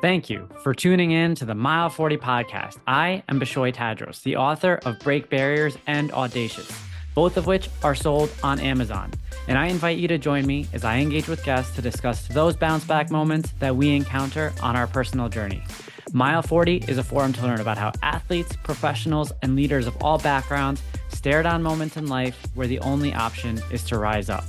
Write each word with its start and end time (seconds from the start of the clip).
Thank 0.00 0.30
you 0.30 0.48
for 0.62 0.74
tuning 0.74 1.10
in 1.10 1.34
to 1.34 1.44
the 1.44 1.56
Mile 1.56 1.90
40 1.90 2.18
podcast. 2.18 2.76
I 2.86 3.24
am 3.28 3.40
Bishoy 3.40 3.74
Tadros, 3.74 4.22
the 4.22 4.36
author 4.36 4.78
of 4.84 4.96
Break 5.00 5.28
Barriers 5.28 5.76
and 5.88 6.12
Audacious, 6.12 6.70
both 7.16 7.36
of 7.36 7.48
which 7.48 7.68
are 7.82 7.96
sold 7.96 8.30
on 8.44 8.60
Amazon. 8.60 9.10
And 9.48 9.58
I 9.58 9.66
invite 9.66 9.98
you 9.98 10.06
to 10.06 10.16
join 10.16 10.46
me 10.46 10.68
as 10.72 10.84
I 10.84 10.98
engage 10.98 11.26
with 11.26 11.42
guests 11.42 11.74
to 11.74 11.82
discuss 11.82 12.28
those 12.28 12.54
bounce 12.54 12.84
back 12.84 13.10
moments 13.10 13.52
that 13.58 13.74
we 13.74 13.96
encounter 13.96 14.52
on 14.62 14.76
our 14.76 14.86
personal 14.86 15.28
journey. 15.28 15.64
Mile 16.12 16.42
40 16.42 16.84
is 16.86 16.98
a 16.98 17.02
forum 17.02 17.32
to 17.32 17.42
learn 17.42 17.60
about 17.60 17.76
how 17.76 17.90
athletes, 18.00 18.54
professionals, 18.62 19.32
and 19.42 19.56
leaders 19.56 19.88
of 19.88 20.00
all 20.00 20.18
backgrounds 20.18 20.80
stare 21.08 21.42
down 21.42 21.60
moments 21.60 21.96
in 21.96 22.06
life 22.06 22.46
where 22.54 22.68
the 22.68 22.78
only 22.80 23.12
option 23.14 23.60
is 23.72 23.82
to 23.86 23.98
rise 23.98 24.30
up. 24.30 24.44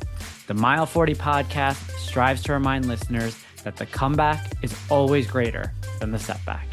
The 0.46 0.54
Mile 0.54 0.86
40 0.86 1.16
podcast 1.16 1.90
strives 1.98 2.44
to 2.44 2.54
remind 2.54 2.88
listeners 2.88 3.36
that 3.64 3.76
the 3.78 3.86
comeback 3.86 4.52
is 4.62 4.76
always 4.90 5.28
greater 5.28 5.74
than 6.00 6.12
the 6.12 6.20
setback. 6.20 6.68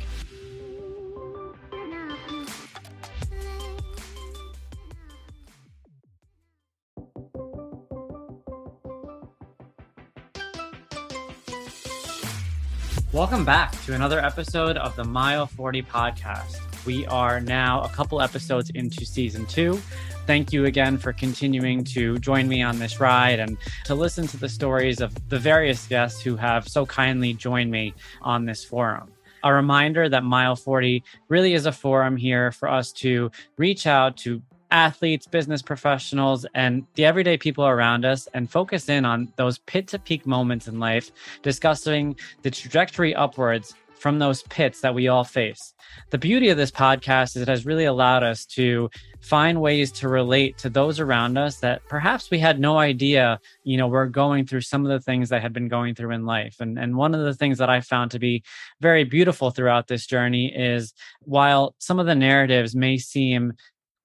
Welcome 13.13 13.47
back 13.47 13.73
to 13.87 13.95
another 13.95 14.23
episode 14.23 14.77
of 14.77 14.95
the 14.95 15.05
Mile 15.05 15.47
40 15.47 15.83
podcast. 15.85 16.59
We 16.85 17.07
are 17.07 17.41
now 17.41 17.81
a 17.81 17.89
couple 17.89 18.21
episodes 18.21 18.69
into 18.71 19.07
season 19.07 19.47
two. 19.47 19.81
Thank 20.27 20.53
you 20.53 20.65
again 20.65 20.99
for 20.99 21.13
continuing 21.13 21.85
to 21.85 22.19
join 22.19 22.49
me 22.49 22.63
on 22.63 22.79
this 22.79 22.99
ride 22.99 23.39
and 23.39 23.57
to 23.85 23.95
listen 23.95 24.27
to 24.29 24.37
the 24.37 24.49
stories 24.49 25.01
of 25.01 25.15
the 25.29 25.39
various 25.39 25.87
guests 25.87 26.21
who 26.21 26.37
have 26.37 26.69
so 26.69 26.85
kindly 26.85 27.33
joined 27.33 27.71
me 27.71 27.95
on 28.23 28.45
this 28.45 28.65
forum 28.65 29.13
a 29.45 29.53
reminder 29.53 30.09
that 30.09 30.25
Mile 30.25 30.57
40 30.57 31.05
really 31.29 31.55
is 31.55 31.67
a 31.67 31.73
forum 31.73 32.17
here 32.17 32.51
for 32.51 32.69
us 32.69 32.91
to 32.91 33.31
reach 33.57 33.87
out 33.87 34.17
to 34.17 34.43
athletes, 34.73 35.27
business 35.27 35.63
professionals, 35.63 36.45
and 36.55 36.85
the 36.95 37.05
everyday 37.05 37.39
people 37.39 37.65
around 37.65 38.05
us 38.05 38.27
and 38.35 38.51
focus 38.51 38.89
in 38.89 39.05
on 39.05 39.33
those 39.37 39.59
pit 39.59 39.87
to 39.89 39.99
peak 40.01 40.27
moments 40.27 40.67
in 40.67 40.81
life, 40.81 41.13
discussing 41.43 42.17
the 42.43 42.51
trajectory 42.51 43.15
upwards 43.15 43.75
from 43.99 44.19
those 44.19 44.43
pits 44.45 44.81
that 44.81 44.95
we 44.95 45.09
all 45.09 45.25
face. 45.25 45.75
The 46.11 46.19
beauty 46.19 46.49
of 46.51 46.57
this 46.57 46.71
podcast 46.71 47.37
is 47.37 47.43
it 47.43 47.49
has 47.49 47.65
really 47.65 47.87
allowed 47.87 48.23
us 48.23 48.45
to 48.47 48.91
find 49.27 49.61
ways 49.61 49.91
to 49.91 50.09
relate 50.09 50.57
to 50.57 50.71
those 50.71 51.01
around 51.01 51.37
us 51.37 51.57
that 51.57 51.85
perhaps 51.89 52.31
we 52.31 52.39
had 52.39 52.61
no 52.61 52.79
idea, 52.79 53.41
you 53.65 53.77
know, 53.77 53.89
we're 53.89 54.07
going 54.07 54.47
through 54.47 54.61
some 54.61 54.87
of 54.87 54.91
the 54.93 55.01
things 55.01 55.29
that 55.31 55.43
had 55.43 55.53
been 55.53 55.67
going 55.67 55.97
through 55.97 56.13
in 56.13 56.25
life. 56.25 56.57
And 56.61 56.79
and 56.79 56.97
one 56.97 57.13
of 57.13 57.25
the 57.25 57.35
things 57.35 57.59
that 57.59 57.69
I 57.69 57.81
found 57.81 58.13
to 58.13 58.21
be 58.21 58.45
very 58.81 59.03
beautiful 59.03 59.51
throughout 59.51 59.89
this 59.89 60.07
journey 60.07 60.55
is 60.55 60.95
while 61.23 61.75
some 61.79 61.99
of 61.99 62.07
the 62.07 62.15
narratives 62.15 62.77
may 62.77 62.99
seem 62.99 63.53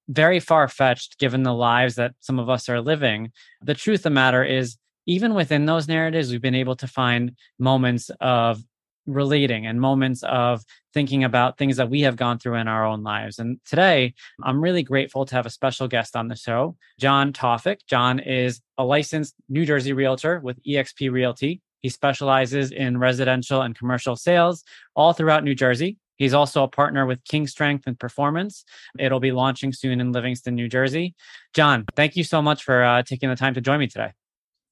very 0.09 0.39
far 0.39 0.67
fetched 0.67 1.19
given 1.19 1.44
the 1.44 1.53
lives 1.53 1.95
that 1.95 2.14
some 2.19 2.39
of 2.39 2.49
us 2.49 2.67
are 2.67 2.81
living, 2.81 3.31
the 3.61 3.75
truth 3.75 3.99
of 3.99 4.03
the 4.03 4.09
matter 4.09 4.44
is 4.44 4.77
even 5.05 5.33
within 5.33 5.66
those 5.66 5.88
narratives, 5.88 6.31
we've 6.31 6.42
been 6.42 6.55
able 6.55 6.75
to 6.75 6.88
find 6.88 7.36
moments 7.59 8.09
of 8.19 8.64
relating 9.06 9.66
and 9.66 9.80
moments 9.80 10.24
of 10.24 10.64
thinking 10.94 11.24
about 11.24 11.58
things 11.58 11.78
that 11.78 11.90
we 11.90 12.02
have 12.02 12.16
gone 12.16 12.40
through 12.40 12.56
in 12.56 12.68
our 12.68 12.86
own 12.86 13.04
lives. 13.04 13.40
And 13.40 13.60
today, 13.66 14.14
I'm 14.44 14.62
really 14.62 14.84
grateful 14.84 15.26
to 15.26 15.36
have 15.36 15.46
a 15.46 15.50
special 15.50 15.88
guest 15.88 16.16
on 16.16 16.28
the 16.28 16.36
show, 16.36 16.76
John 17.00 17.34
Tawfik. 17.34 17.80
John 17.88 18.20
is 18.20 18.62
a 18.78 18.84
licensed 18.84 19.36
New 19.50 19.66
Jersey 19.66 19.94
realtor 19.94 20.40
with 20.40 20.62
eXp 20.64 21.12
Realty. 21.12 21.62
He 21.82 21.90
specializes 21.90 22.72
in 22.72 22.98
residential 22.98 23.62
and 23.62 23.76
commercial 23.76 24.16
sales 24.16 24.64
all 24.96 25.14
throughout 25.14 25.44
New 25.44 25.56
Jersey. 25.56 25.98
He's 26.18 26.36
also 26.36 26.64
a 26.64 26.68
partner 26.68 27.08
with 27.08 27.24
King 27.24 27.48
Strength 27.48 27.88
and 27.88 27.98
Performance. 27.98 28.64
It'll 29.00 29.20
be 29.20 29.32
launching 29.32 29.73
soon 29.73 30.00
in 30.00 30.11
Livingston, 30.11 30.54
New 30.54 30.70
Jersey. 30.70 31.16
John, 31.56 31.86
thank 31.95 32.16
you 32.16 32.23
so 32.23 32.44
much 32.44 32.64
for 32.64 32.84
uh, 32.84 33.02
taking 33.02 33.30
the 33.30 33.36
time 33.36 33.56
to 33.56 33.61
join 33.61 33.80
me 33.80 33.88
today. 33.88 34.11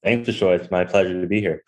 Thanks, 0.02 0.28
Bishoy. 0.28 0.58
It's 0.58 0.70
my 0.70 0.84
pleasure 0.84 1.20
to 1.20 1.26
be 1.26 1.40
here. 1.40 1.62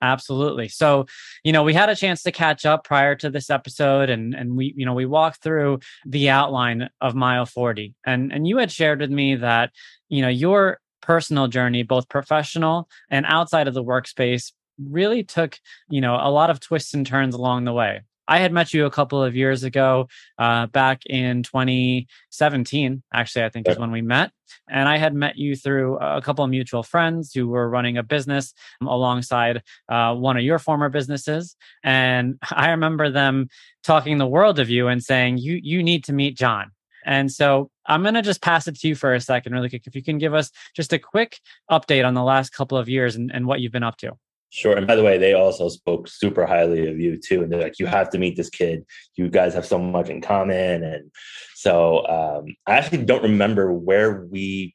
Absolutely. 0.00 0.68
So, 0.68 1.06
you 1.44 1.52
know, 1.52 1.62
we 1.62 1.74
had 1.74 1.90
a 1.90 1.96
chance 1.96 2.22
to 2.22 2.32
catch 2.32 2.64
up 2.64 2.84
prior 2.84 3.14
to 3.16 3.28
this 3.28 3.50
episode 3.50 4.08
and 4.08 4.34
and 4.34 4.56
we, 4.56 4.72
you 4.76 4.86
know, 4.86 4.94
we 4.94 5.04
walked 5.04 5.42
through 5.42 5.80
the 6.06 6.30
outline 6.30 6.88
of 7.00 7.14
mile 7.14 7.44
40. 7.44 7.94
And 8.06 8.32
and 8.32 8.48
you 8.48 8.56
had 8.56 8.72
shared 8.72 9.00
with 9.00 9.10
me 9.10 9.36
that, 9.36 9.72
you 10.08 10.22
know, 10.22 10.28
your 10.28 10.80
personal 11.02 11.46
journey, 11.46 11.82
both 11.82 12.08
professional 12.08 12.88
and 13.10 13.26
outside 13.26 13.68
of 13.68 13.74
the 13.74 13.84
workspace, 13.84 14.52
really 14.78 15.22
took, 15.22 15.58
you 15.90 16.00
know, 16.00 16.14
a 16.14 16.30
lot 16.30 16.50
of 16.50 16.60
twists 16.60 16.94
and 16.94 17.06
turns 17.06 17.34
along 17.34 17.64
the 17.64 17.72
way. 17.72 18.02
I 18.28 18.38
had 18.38 18.52
met 18.52 18.74
you 18.74 18.84
a 18.84 18.90
couple 18.90 19.22
of 19.22 19.34
years 19.34 19.64
ago, 19.64 20.08
uh, 20.38 20.66
back 20.66 21.06
in 21.06 21.42
2017. 21.42 23.02
Actually, 23.12 23.44
I 23.46 23.48
think 23.48 23.68
is 23.68 23.78
when 23.78 23.90
we 23.90 24.02
met. 24.02 24.30
And 24.68 24.88
I 24.88 24.98
had 24.98 25.14
met 25.14 25.36
you 25.36 25.56
through 25.56 25.96
a 25.96 26.20
couple 26.20 26.44
of 26.44 26.50
mutual 26.50 26.82
friends 26.82 27.32
who 27.34 27.48
were 27.48 27.68
running 27.68 27.96
a 27.96 28.02
business 28.02 28.52
alongside 28.82 29.62
uh, 29.88 30.14
one 30.14 30.36
of 30.36 30.42
your 30.42 30.58
former 30.58 30.90
businesses. 30.90 31.56
And 31.82 32.38
I 32.50 32.70
remember 32.70 33.10
them 33.10 33.48
talking 33.82 34.18
the 34.18 34.26
world 34.26 34.58
of 34.58 34.68
you 34.68 34.88
and 34.88 35.02
saying, 35.02 35.38
"You 35.38 35.58
you 35.62 35.82
need 35.82 36.04
to 36.04 36.12
meet 36.12 36.36
John." 36.36 36.72
And 37.06 37.32
so 37.32 37.70
I'm 37.86 38.02
going 38.02 38.14
to 38.14 38.22
just 38.22 38.42
pass 38.42 38.68
it 38.68 38.78
to 38.80 38.88
you 38.88 38.94
for 38.94 39.14
a 39.14 39.20
second, 39.20 39.54
really 39.54 39.70
quick. 39.70 39.86
If 39.86 39.96
you 39.96 40.02
can 40.02 40.18
give 40.18 40.34
us 40.34 40.50
just 40.74 40.92
a 40.92 40.98
quick 40.98 41.40
update 41.70 42.06
on 42.06 42.12
the 42.12 42.22
last 42.22 42.50
couple 42.50 42.76
of 42.76 42.88
years 42.88 43.16
and, 43.16 43.32
and 43.32 43.46
what 43.46 43.60
you've 43.60 43.72
been 43.72 43.82
up 43.82 43.96
to. 43.98 44.12
Sure. 44.50 44.76
And 44.76 44.86
by 44.86 44.96
the 44.96 45.02
way, 45.02 45.18
they 45.18 45.34
also 45.34 45.68
spoke 45.68 46.08
super 46.08 46.46
highly 46.46 46.88
of 46.88 46.98
you 46.98 47.18
too. 47.18 47.42
And 47.42 47.52
they're 47.52 47.60
like, 47.60 47.78
you 47.78 47.86
have 47.86 48.08
to 48.10 48.18
meet 48.18 48.36
this 48.36 48.48
kid. 48.48 48.84
You 49.16 49.28
guys 49.28 49.54
have 49.54 49.66
so 49.66 49.78
much 49.78 50.08
in 50.08 50.22
common. 50.22 50.82
And 50.82 51.10
so 51.54 52.06
um, 52.06 52.56
I 52.66 52.78
actually 52.78 53.04
don't 53.04 53.22
remember 53.22 53.72
where 53.72 54.22
we 54.22 54.74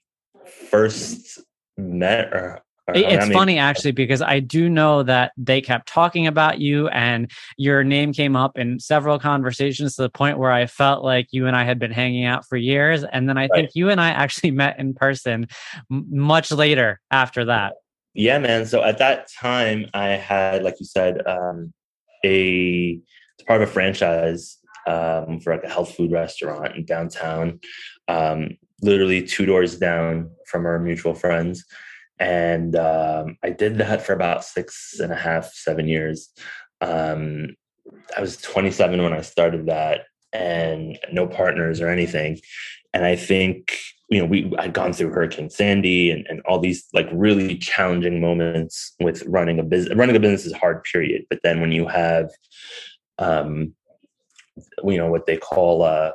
first 0.69 1.39
met 1.75 2.33
or. 2.33 2.59
it's 2.89 3.33
funny 3.33 3.57
actually 3.57 3.93
because 3.93 4.21
I 4.21 4.41
do 4.41 4.69
know 4.69 5.03
that 5.03 5.31
they 5.37 5.61
kept 5.61 5.87
talking 5.87 6.27
about 6.27 6.59
you 6.59 6.89
and 6.89 7.31
your 7.57 7.83
name 7.83 8.13
came 8.13 8.35
up 8.35 8.57
in 8.57 8.79
several 8.79 9.17
conversations 9.17 9.95
to 9.95 10.03
the 10.03 10.09
point 10.09 10.37
where 10.37 10.51
I 10.51 10.67
felt 10.67 11.03
like 11.03 11.29
you 11.31 11.47
and 11.47 11.55
I 11.55 11.63
had 11.63 11.79
been 11.79 11.91
hanging 11.91 12.25
out 12.25 12.45
for 12.45 12.57
years. 12.57 13.03
And 13.05 13.27
then 13.27 13.37
I 13.37 13.43
right. 13.43 13.51
think 13.53 13.69
you 13.73 13.89
and 13.89 13.99
I 13.99 14.09
actually 14.09 14.51
met 14.63 14.79
in 14.79 14.93
person 14.93 15.47
much 15.89 16.51
later 16.51 16.99
after 17.09 17.45
that. 17.45 17.73
Yeah, 18.13 18.37
man. 18.39 18.65
So 18.65 18.83
at 18.83 18.99
that 18.99 19.27
time, 19.31 19.87
I 19.93 20.09
had, 20.09 20.63
like 20.63 20.79
you 20.79 20.85
said, 20.85 21.25
um, 21.25 21.73
a 22.23 22.99
part 23.47 23.61
of 23.61 23.69
a 23.69 23.71
franchise 23.71 24.57
um, 24.87 25.39
for 25.39 25.53
like 25.53 25.63
a 25.63 25.69
health 25.69 25.95
food 25.95 26.11
restaurant 26.11 26.75
in 26.75 26.85
downtown, 26.85 27.59
um, 28.07 28.57
literally 28.81 29.25
two 29.25 29.45
doors 29.45 29.77
down 29.77 30.31
from 30.47 30.65
our 30.65 30.79
mutual 30.79 31.15
friends. 31.15 31.65
And 32.19 32.75
um, 32.75 33.37
I 33.43 33.49
did 33.49 33.77
that 33.79 34.05
for 34.05 34.13
about 34.13 34.45
six 34.45 34.99
and 34.99 35.11
a 35.11 35.15
half, 35.15 35.51
seven 35.53 35.87
years. 35.87 36.29
Um, 36.81 37.55
I 38.15 38.21
was 38.21 38.37
27 38.37 39.01
when 39.01 39.13
I 39.13 39.21
started 39.21 39.65
that, 39.67 40.01
and 40.31 40.97
no 41.11 41.27
partners 41.27 41.81
or 41.81 41.89
anything. 41.89 42.39
And 42.93 43.05
I 43.05 43.15
think 43.15 43.73
you 44.13 44.19
know, 44.19 44.25
we 44.25 44.53
had 44.59 44.73
gone 44.73 44.93
through 44.93 45.09
Hurricane 45.09 45.49
Sandy 45.49 46.11
and, 46.11 46.23
and 46.29 46.41
all 46.41 46.59
these 46.59 46.85
like 46.93 47.09
really 47.11 47.57
challenging 47.57 48.21
moments 48.21 48.93
with 48.99 49.23
running 49.25 49.57
a 49.57 49.63
business. 49.63 49.97
Running 49.97 50.15
a 50.15 50.19
business 50.19 50.45
is 50.45 50.53
hard, 50.53 50.83
period. 50.83 51.23
But 51.31 51.39
then 51.43 51.61
when 51.61 51.71
you 51.71 51.87
have, 51.87 52.29
um, 53.17 53.73
you 54.83 54.97
know, 54.97 55.09
what 55.09 55.25
they 55.25 55.37
call 55.37 55.81
uh, 55.81 56.11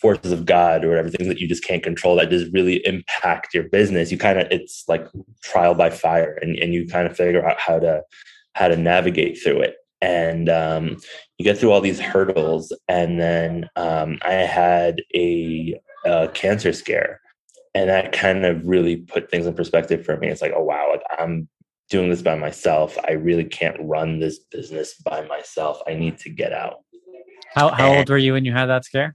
forces 0.00 0.30
of 0.30 0.46
God 0.46 0.84
or 0.84 0.90
whatever, 0.90 1.08
things 1.08 1.26
that 1.26 1.40
you 1.40 1.48
just 1.48 1.64
can't 1.64 1.82
control 1.82 2.14
that 2.14 2.30
just 2.30 2.52
really 2.52 2.86
impact 2.86 3.54
your 3.54 3.64
business, 3.64 4.12
you 4.12 4.18
kind 4.18 4.38
of 4.38 4.46
it's 4.52 4.84
like 4.86 5.04
trial 5.42 5.74
by 5.74 5.90
fire, 5.90 6.38
and 6.42 6.56
and 6.58 6.74
you 6.74 6.86
kind 6.86 7.08
of 7.08 7.16
figure 7.16 7.44
out 7.44 7.58
how 7.58 7.80
to 7.80 8.02
how 8.52 8.68
to 8.68 8.76
navigate 8.76 9.42
through 9.42 9.62
it 9.62 9.77
and 10.00 10.48
um, 10.48 10.96
you 11.38 11.44
get 11.44 11.58
through 11.58 11.72
all 11.72 11.80
these 11.80 12.00
hurdles 12.00 12.72
and 12.88 13.20
then 13.20 13.68
um, 13.76 14.18
i 14.22 14.32
had 14.32 15.02
a 15.14 15.78
a 16.04 16.28
cancer 16.28 16.72
scare. 16.72 17.20
And 17.74 17.90
that 17.90 18.12
kind 18.12 18.44
of 18.44 18.64
really 18.66 18.96
put 18.96 19.30
things 19.30 19.46
in 19.46 19.54
perspective 19.54 20.04
for 20.04 20.16
me. 20.16 20.26
It's 20.28 20.42
like, 20.42 20.52
oh, 20.56 20.64
wow, 20.64 20.90
like 20.90 21.02
I'm 21.18 21.48
doing 21.90 22.10
this 22.10 22.22
by 22.22 22.34
myself. 22.34 22.98
I 23.06 23.12
really 23.12 23.44
can't 23.44 23.76
run 23.80 24.18
this 24.18 24.40
business 24.50 24.94
by 24.94 25.24
myself. 25.26 25.78
I 25.86 25.94
need 25.94 26.18
to 26.18 26.30
get 26.30 26.52
out. 26.52 26.78
How, 27.54 27.68
how 27.68 27.90
and, 27.90 27.98
old 27.98 28.10
were 28.10 28.18
you 28.18 28.32
when 28.32 28.44
you 28.44 28.52
had 28.52 28.66
that 28.66 28.84
scare? 28.84 29.14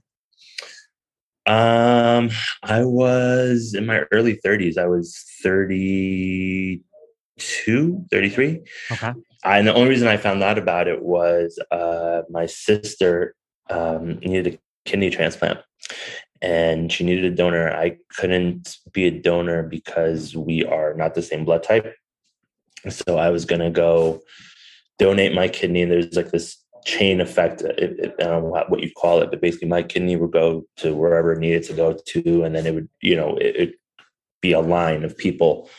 Um, 1.46 2.30
I 2.62 2.84
was 2.84 3.74
in 3.74 3.84
my 3.86 4.04
early 4.12 4.38
30s. 4.44 4.78
I 4.78 4.86
was 4.86 5.22
32, 5.42 8.06
33. 8.10 8.60
Okay. 8.92 9.12
And 9.44 9.66
the 9.66 9.74
only 9.74 9.88
reason 9.88 10.08
I 10.08 10.16
found 10.16 10.42
out 10.42 10.58
about 10.58 10.88
it 10.88 11.02
was 11.02 11.58
uh, 11.70 12.22
my 12.30 12.46
sister 12.46 13.34
um, 13.70 14.18
needed 14.18 14.54
a 14.54 14.88
kidney 14.88 15.10
transplant 15.10 15.60
and 16.44 16.92
she 16.92 17.04
needed 17.04 17.24
a 17.24 17.34
donor. 17.34 17.72
I 17.72 17.96
couldn't 18.16 18.76
be 18.92 19.06
a 19.06 19.10
donor 19.10 19.62
because 19.62 20.36
we 20.36 20.64
are 20.64 20.92
not 20.94 21.14
the 21.14 21.22
same 21.22 21.44
blood 21.44 21.62
type. 21.62 21.94
So 22.88 23.16
I 23.16 23.30
was 23.30 23.46
going 23.46 23.62
to 23.62 23.70
go 23.70 24.20
donate 24.98 25.34
my 25.34 25.48
kidney. 25.48 25.82
And 25.82 25.90
there's 25.90 26.14
like 26.14 26.30
this 26.30 26.62
chain 26.84 27.22
effect. 27.22 27.62
It, 27.62 27.98
it, 27.98 28.14
I 28.20 28.24
don't 28.24 28.42
know 28.42 28.64
what, 28.68 28.82
you 28.82 28.90
call 28.92 29.22
it, 29.22 29.30
but 29.30 29.40
basically 29.40 29.68
my 29.68 29.82
kidney 29.82 30.16
would 30.16 30.32
go 30.32 30.66
to 30.78 30.94
wherever 30.94 31.32
it 31.32 31.38
needed 31.38 31.62
to 31.64 31.72
go 31.72 31.96
to, 32.08 32.44
and 32.44 32.54
then 32.54 32.66
it 32.66 32.74
would, 32.74 32.88
you 33.00 33.16
know, 33.16 33.36
it, 33.36 33.56
it 33.56 33.74
be 34.42 34.52
a 34.52 34.60
line 34.60 35.02
of 35.02 35.16
people 35.16 35.70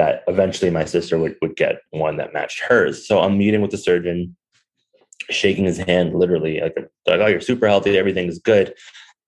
that 0.00 0.24
eventually 0.28 0.70
my 0.70 0.86
sister 0.86 1.18
would, 1.18 1.36
would 1.42 1.54
get 1.56 1.82
one 1.90 2.16
that 2.16 2.32
matched 2.32 2.62
hers. 2.62 3.06
So 3.06 3.20
I'm 3.20 3.36
meeting 3.36 3.60
with 3.60 3.70
the 3.70 3.76
surgeon, 3.76 4.34
shaking 5.28 5.66
his 5.66 5.76
hand 5.76 6.14
literally, 6.14 6.58
like, 6.58 6.74
oh, 7.06 7.26
you're 7.26 7.42
super 7.42 7.68
healthy, 7.68 7.98
everything 7.98 8.26
is 8.26 8.38
good. 8.38 8.72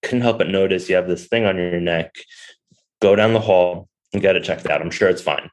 Couldn't 0.03 0.23
help 0.23 0.39
but 0.39 0.49
notice 0.49 0.89
you 0.89 0.97
have 0.97 1.09
this 1.09 1.27
thing 1.27 1.45
on 1.45 1.59
your 1.59 1.79
neck. 1.79 2.15
Go 3.03 3.15
down 3.15 3.35
the 3.35 3.41
hall 3.41 3.87
and 4.15 4.23
get 4.23 4.35
it 4.35 4.45
checked 4.45 4.67
out. 4.67 4.81
I'm 4.81 4.91
sure 4.91 5.11
it's 5.11 5.21
fine. 5.21 5.51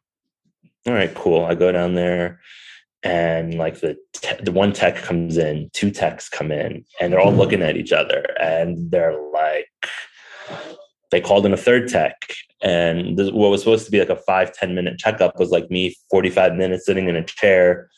All 0.88 0.94
right, 0.94 1.14
cool. 1.14 1.44
I 1.44 1.54
go 1.54 1.74
down 1.74 1.96
there 1.96 2.40
and 3.04 3.56
like 3.56 3.82
the 3.82 3.98
te- 4.14 4.42
the 4.42 4.54
one 4.54 4.72
tech 4.72 4.96
comes 4.96 5.38
in, 5.38 5.70
two 5.74 5.92
techs 5.92 6.30
come 6.30 6.50
in, 6.50 6.86
and 7.02 7.12
they're 7.12 7.20
all 7.20 7.34
looking 7.34 7.62
at 7.62 7.76
each 7.76 7.92
other, 7.92 8.26
and 8.40 8.90
they're 8.90 9.20
like, 9.34 9.68
they 11.12 11.20
called 11.20 11.46
in 11.46 11.52
a 11.52 11.58
third 11.58 11.90
tech, 11.90 12.16
and 12.62 13.18
this, 13.18 13.32
what 13.32 13.50
was 13.50 13.62
supposed 13.62 13.86
to 13.86 13.92
be 13.92 14.00
like 14.00 14.10
a 14.10 14.16
five 14.16 14.54
ten 14.54 14.76
minute 14.76 14.98
checkup 14.98 15.40
was 15.40 15.50
like 15.50 15.70
me 15.70 15.96
45 16.10 16.56
minutes 16.56 16.86
sitting 16.86 17.08
in 17.08 17.16
a 17.16 17.24
chair, 17.24 17.90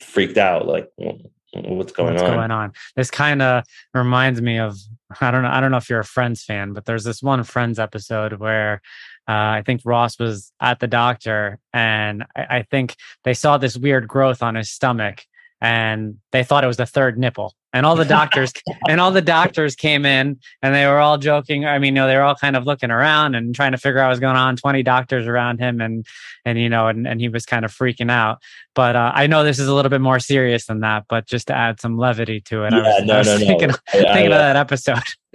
freaked 0.00 0.38
out, 0.38 0.66
like 0.66 0.88
what's 0.96 1.92
going 1.92 2.14
what's 2.14 2.22
on? 2.22 2.34
going 2.36 2.50
on? 2.50 2.72
This 2.96 3.10
kind 3.10 3.42
of 3.42 3.64
reminds 3.94 4.40
me 4.40 4.58
of 4.58 4.76
I 5.20 5.30
don't 5.30 5.42
know 5.42 5.50
I 5.50 5.60
don't 5.60 5.70
know 5.70 5.78
if 5.78 5.90
you're 5.90 6.00
a 6.00 6.04
Friends 6.04 6.44
fan, 6.44 6.72
but 6.72 6.84
there's 6.84 7.04
this 7.04 7.22
one 7.22 7.42
Friends 7.44 7.78
episode 7.78 8.34
where 8.34 8.80
uh, 9.28 9.60
I 9.60 9.62
think 9.64 9.82
Ross 9.84 10.18
was 10.18 10.52
at 10.60 10.80
the 10.80 10.86
doctor, 10.86 11.58
and 11.72 12.24
I, 12.34 12.58
I 12.58 12.62
think 12.70 12.96
they 13.24 13.34
saw 13.34 13.58
this 13.58 13.76
weird 13.76 14.08
growth 14.08 14.42
on 14.42 14.54
his 14.54 14.70
stomach, 14.70 15.22
and 15.60 16.16
they 16.32 16.44
thought 16.44 16.64
it 16.64 16.68
was 16.68 16.78
the 16.78 16.86
third 16.86 17.18
nipple 17.18 17.54
and 17.72 17.84
all 17.84 17.96
the 17.96 18.04
doctors 18.04 18.52
and 18.88 19.00
all 19.00 19.10
the 19.10 19.22
doctors 19.22 19.74
came 19.74 20.06
in 20.06 20.38
and 20.62 20.74
they 20.74 20.86
were 20.86 20.98
all 20.98 21.18
joking 21.18 21.64
i 21.64 21.78
mean 21.78 21.94
you 21.94 22.00
know 22.00 22.06
they 22.06 22.16
were 22.16 22.22
all 22.22 22.34
kind 22.34 22.56
of 22.56 22.64
looking 22.64 22.90
around 22.90 23.34
and 23.34 23.54
trying 23.54 23.72
to 23.72 23.78
figure 23.78 24.00
out 24.00 24.06
what 24.06 24.10
was 24.10 24.20
going 24.20 24.36
on 24.36 24.56
20 24.56 24.82
doctors 24.82 25.26
around 25.26 25.58
him 25.58 25.80
and 25.80 26.06
and 26.44 26.58
you 26.58 26.68
know 26.68 26.88
and, 26.88 27.06
and 27.06 27.20
he 27.20 27.28
was 27.28 27.44
kind 27.44 27.64
of 27.64 27.72
freaking 27.72 28.10
out 28.10 28.38
but 28.74 28.96
uh, 28.96 29.12
i 29.14 29.26
know 29.26 29.44
this 29.44 29.58
is 29.58 29.68
a 29.68 29.74
little 29.74 29.90
bit 29.90 30.00
more 30.00 30.18
serious 30.18 30.66
than 30.66 30.80
that 30.80 31.04
but 31.08 31.26
just 31.26 31.46
to 31.46 31.54
add 31.54 31.80
some 31.80 31.96
levity 31.98 32.40
to 32.40 32.64
it 32.64 32.72
yeah, 32.72 32.78
i 32.78 32.82
was, 32.82 33.04
no, 33.04 33.14
I 33.14 33.18
was 33.18 33.26
no, 33.26 33.38
thinking, 33.38 33.68
no. 33.68 33.76
thinking 33.92 34.08
I, 34.08 34.20
of 34.20 34.32
I, 34.32 34.38
that 34.38 34.56
episode 34.56 35.02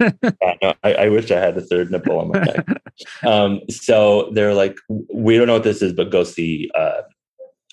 I, 0.82 0.94
I, 0.94 1.08
wish 1.08 1.30
I 1.30 1.38
had 1.38 1.54
the 1.54 1.60
third 1.60 1.90
nipple 1.90 2.18
on 2.18 2.28
my 2.28 2.40
neck. 2.40 2.66
um, 3.26 3.60
so 3.70 4.30
they're 4.32 4.54
like, 4.54 4.76
we 4.88 5.36
don't 5.36 5.46
know 5.46 5.54
what 5.54 5.62
this 5.62 5.82
is, 5.82 5.92
but 5.92 6.10
go 6.10 6.24
see 6.24 6.68
uh, 6.74 7.02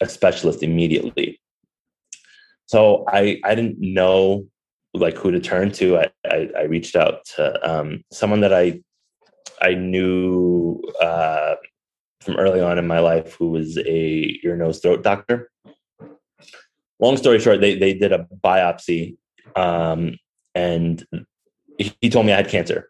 a 0.01 0.07
specialist 0.07 0.61
immediately. 0.61 1.40
So 2.71 3.03
I 3.09 3.37
I 3.43 3.53
didn't 3.53 3.79
know 3.81 4.47
like 4.93 5.17
who 5.17 5.29
to 5.31 5.41
turn 5.41 5.73
to. 5.73 5.97
I 5.97 6.09
I, 6.25 6.49
I 6.59 6.61
reached 6.63 6.95
out 6.95 7.25
to 7.35 7.69
um, 7.69 8.01
someone 8.13 8.39
that 8.41 8.53
I 8.53 8.79
I 9.61 9.73
knew 9.73 10.81
uh, 11.01 11.55
from 12.21 12.37
early 12.37 12.61
on 12.61 12.77
in 12.77 12.87
my 12.87 12.99
life 12.99 13.33
who 13.33 13.49
was 13.49 13.77
a 13.77 14.39
ear 14.45 14.55
nose 14.55 14.79
throat 14.79 15.03
doctor. 15.03 15.51
Long 17.01 17.17
story 17.17 17.39
short, 17.39 17.59
they 17.59 17.77
they 17.77 17.93
did 17.93 18.13
a 18.13 18.25
biopsy 18.41 19.17
um, 19.57 20.15
and 20.55 21.05
he 21.77 22.09
told 22.09 22.25
me 22.25 22.31
I 22.31 22.37
had 22.37 22.47
cancer. 22.47 22.89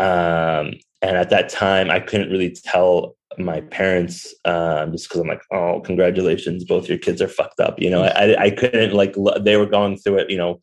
Um, 0.00 0.74
and 1.02 1.16
at 1.16 1.30
that 1.30 1.50
time, 1.50 1.88
I 1.88 2.00
couldn't 2.00 2.30
really 2.30 2.50
tell 2.50 3.16
my 3.36 3.60
parents 3.60 4.34
um, 4.44 4.92
just 4.92 5.08
because 5.08 5.20
I'm 5.20 5.28
like, 5.28 5.42
oh, 5.52 5.80
congratulations, 5.80 6.64
both 6.64 6.88
your 6.88 6.98
kids 6.98 7.20
are 7.20 7.28
fucked 7.28 7.60
up. 7.60 7.80
You 7.80 7.90
know, 7.90 8.04
I, 8.04 8.44
I 8.44 8.50
couldn't 8.50 8.94
like 8.94 9.14
they 9.40 9.56
were 9.56 9.66
going 9.66 9.98
through 9.98 10.18
it. 10.18 10.30
You 10.30 10.38
know, 10.38 10.60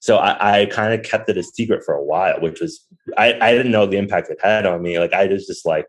so 0.00 0.16
I, 0.16 0.60
I 0.60 0.66
kind 0.66 0.94
of 0.94 1.04
kept 1.04 1.28
it 1.28 1.36
a 1.36 1.42
secret 1.42 1.84
for 1.84 1.94
a 1.94 2.04
while, 2.04 2.40
which 2.40 2.60
was 2.60 2.86
I, 3.16 3.38
I 3.40 3.52
didn't 3.52 3.72
know 3.72 3.86
the 3.86 3.98
impact 3.98 4.30
it 4.30 4.38
had 4.42 4.66
on 4.66 4.82
me. 4.82 4.98
Like 4.98 5.12
I 5.12 5.26
was 5.26 5.46
just 5.46 5.66
like, 5.66 5.86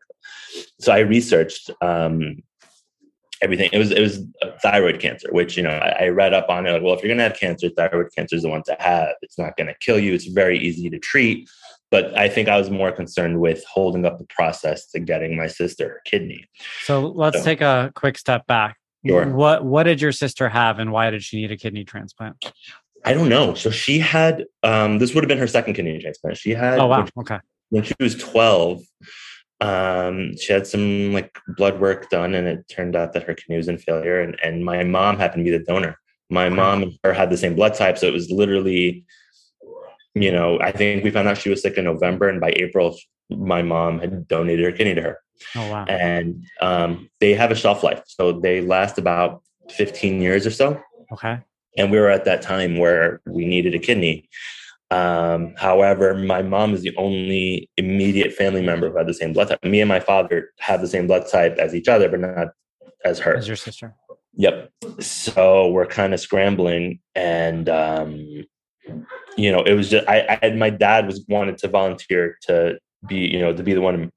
so 0.80 0.92
I 0.92 1.00
researched 1.00 1.72
um, 1.82 2.42
everything. 3.42 3.70
It 3.72 3.78
was 3.78 3.92
it 3.92 4.02
was 4.02 4.24
thyroid 4.62 5.00
cancer, 5.00 5.30
which 5.32 5.56
you 5.58 5.64
know 5.64 5.72
I, 5.72 6.06
I, 6.06 6.08
read 6.10 6.34
up 6.34 6.50
on 6.50 6.66
it. 6.66 6.72
Like, 6.72 6.82
well, 6.82 6.96
if 6.96 7.04
you're 7.04 7.14
gonna 7.14 7.24
have 7.24 7.40
cancer, 7.40 7.70
thyroid 7.70 8.08
cancer 8.16 8.36
is 8.36 8.44
the 8.44 8.50
one 8.50 8.64
to 8.64 8.76
have. 8.80 9.14
It's 9.22 9.38
not 9.38 9.56
gonna 9.58 9.76
kill 9.80 10.00
you. 10.00 10.14
It's 10.14 10.26
very 10.26 10.60
easy 10.60 10.90
to 10.90 11.00
treat. 11.00 11.50
But 11.92 12.16
I 12.18 12.30
think 12.30 12.48
I 12.50 12.58
was 12.58 12.70
more 12.70 12.92
concerned 12.92 13.40
with 13.40 13.64
holding 13.66 14.06
up 14.06 14.20
the 14.20 14.26
process 14.26 14.88
to 14.92 15.00
getting 15.00 15.36
my 15.36 15.48
sister 15.48 15.88
her 15.88 16.02
kidney. 16.06 16.46
So 16.84 17.08
let's 17.08 17.40
so, 17.40 17.44
take 17.44 17.62
a 17.62 17.92
quick 17.96 18.18
step 18.18 18.46
back. 18.46 18.78
Sure. 19.06 19.28
What 19.28 19.66
what 19.66 19.84
did 19.84 20.02
your 20.02 20.12
sister 20.12 20.50
have, 20.50 20.80
and 20.80 20.92
why 20.92 21.10
did 21.10 21.24
she 21.24 21.38
need 21.38 21.52
a 21.52 21.58
kidney 21.58 21.86
transplant? 21.86 22.52
I 23.06 23.14
don't 23.14 23.30
know. 23.30 23.54
So 23.54 23.72
she 23.72 24.00
had 24.00 24.46
um, 24.62 25.00
this 25.00 25.16
would 25.16 25.24
have 25.24 25.30
been 25.30 25.38
her 25.38 25.48
second 25.48 25.74
kidney 25.74 26.00
transplant. 26.00 26.38
She 26.38 26.52
had 26.52 26.80
oh 26.80 26.88
wow 26.88 27.00
when, 27.00 27.10
okay 27.20 27.40
when 27.70 27.84
she 27.84 27.96
was 28.00 28.16
twelve 28.16 28.82
um, 29.62 30.38
she 30.38 30.54
had 30.54 30.66
some 30.66 31.12
like 31.12 31.38
blood 31.58 31.80
work 31.80 32.10
done 32.10 32.34
and 32.34 32.48
it 32.48 32.68
turned 32.70 32.96
out 32.96 33.14
that 33.14 33.24
her 33.24 33.34
kidney 33.34 33.58
was 33.58 33.68
in 33.68 33.78
failure 33.78 34.22
and, 34.22 34.38
and 34.42 34.64
my 34.64 34.84
mom 34.84 35.18
happened 35.18 35.46
to 35.46 35.52
be 35.52 35.58
the 35.58 35.64
donor 35.64 35.98
my 36.30 36.48
mom 36.48 36.84
and 36.84 36.94
her 37.04 37.12
had 37.12 37.30
the 37.30 37.38
same 37.38 37.56
blood 37.56 37.74
type 37.74 37.98
so 37.98 38.08
it 38.08 38.14
was 38.14 38.32
literally 38.32 39.04
you 40.16 40.32
know 40.32 40.60
i 40.62 40.72
think 40.72 41.04
we 41.04 41.12
found 41.12 41.28
out 41.28 41.38
she 41.38 41.50
was 41.50 41.62
sick 41.62 41.78
in 41.78 41.86
november 41.86 42.28
and 42.28 42.42
by 42.42 42.54
april 42.58 42.98
my 43.30 43.62
mom 43.62 44.00
had 44.00 44.28
donated 44.28 44.66
her 44.66 44.72
kidney 44.72 44.96
to 44.96 45.02
her 45.02 45.20
oh 45.56 45.72
wow 45.72 45.86
and 45.86 46.44
um, 46.62 47.10
they 47.20 47.34
have 47.34 47.52
a 47.52 47.56
shelf 47.56 47.84
life 47.84 48.02
so 48.06 48.32
they 48.32 48.62
last 48.62 48.98
about 48.98 49.42
15 49.72 50.22
years 50.22 50.46
or 50.46 50.52
so 50.52 50.82
okay 51.12 51.40
and 51.78 51.92
we 51.92 52.00
were 52.00 52.10
at 52.10 52.26
that 52.26 52.42
time 52.42 52.78
where 52.78 53.22
we 53.26 53.46
needed 53.46 53.74
a 53.76 53.80
kidney 53.80 54.28
um, 54.92 55.54
however, 55.56 56.16
my 56.16 56.42
mom 56.42 56.74
is 56.74 56.82
the 56.82 56.96
only 56.98 57.70
immediate 57.78 58.34
family 58.34 58.62
member 58.62 58.90
who 58.90 58.98
had 58.98 59.08
the 59.08 59.14
same 59.14 59.34
blood 59.34 59.50
type. 59.50 59.64
Me 59.64 59.82
and 59.82 59.90
my 59.90 60.00
father 60.00 60.52
have 60.60 60.82
the 60.82 60.88
same 60.88 61.06
blood 61.06 61.28
type 61.30 61.58
as 61.58 61.76
each 61.76 61.88
other, 61.88 62.10
but 62.10 62.20
not 62.20 62.48
as 63.06 63.20
her. 63.20 63.36
As 63.36 63.48
your 63.48 63.56
sister. 63.56 63.96
Yep. 64.34 64.72
So 65.00 65.70
we're 65.70 65.86
kind 65.86 66.14
of 66.14 66.20
scrambling, 66.20 67.00
and 67.14 67.70
um, 67.70 68.46
you 69.40 69.52
know, 69.52 69.64
it 69.64 69.74
was 69.74 69.90
just 69.90 70.08
I, 70.08 70.40
I 70.42 70.50
my 70.52 70.70
dad 70.70 71.06
was 71.06 71.26
wanted 71.28 71.58
to 71.60 71.68
volunteer 71.68 72.38
to 72.44 72.80
be, 73.08 73.18
you 73.18 73.40
know, 73.40 73.54
to 73.54 73.64
be 73.64 73.74
the 73.74 73.82
one 73.82 74.12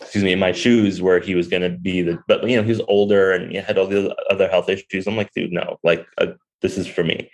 excuse 0.00 0.24
me, 0.24 0.32
in 0.32 0.38
my 0.38 0.52
shoes 0.52 1.00
where 1.00 1.20
he 1.20 1.34
was 1.34 1.48
going 1.48 1.62
to 1.62 1.70
be 1.70 2.02
the, 2.02 2.18
but 2.28 2.46
you 2.48 2.56
know, 2.56 2.62
he 2.62 2.68
was 2.68 2.82
older 2.86 3.32
and 3.32 3.50
he 3.50 3.56
had 3.56 3.78
all 3.78 3.86
the 3.86 4.14
other 4.30 4.48
health 4.48 4.68
issues. 4.68 5.06
I'm 5.06 5.16
like, 5.16 5.32
dude, 5.32 5.52
no, 5.52 5.78
like, 5.82 6.06
uh, 6.18 6.32
this 6.60 6.76
is 6.76 6.86
for 6.86 7.02
me. 7.02 7.30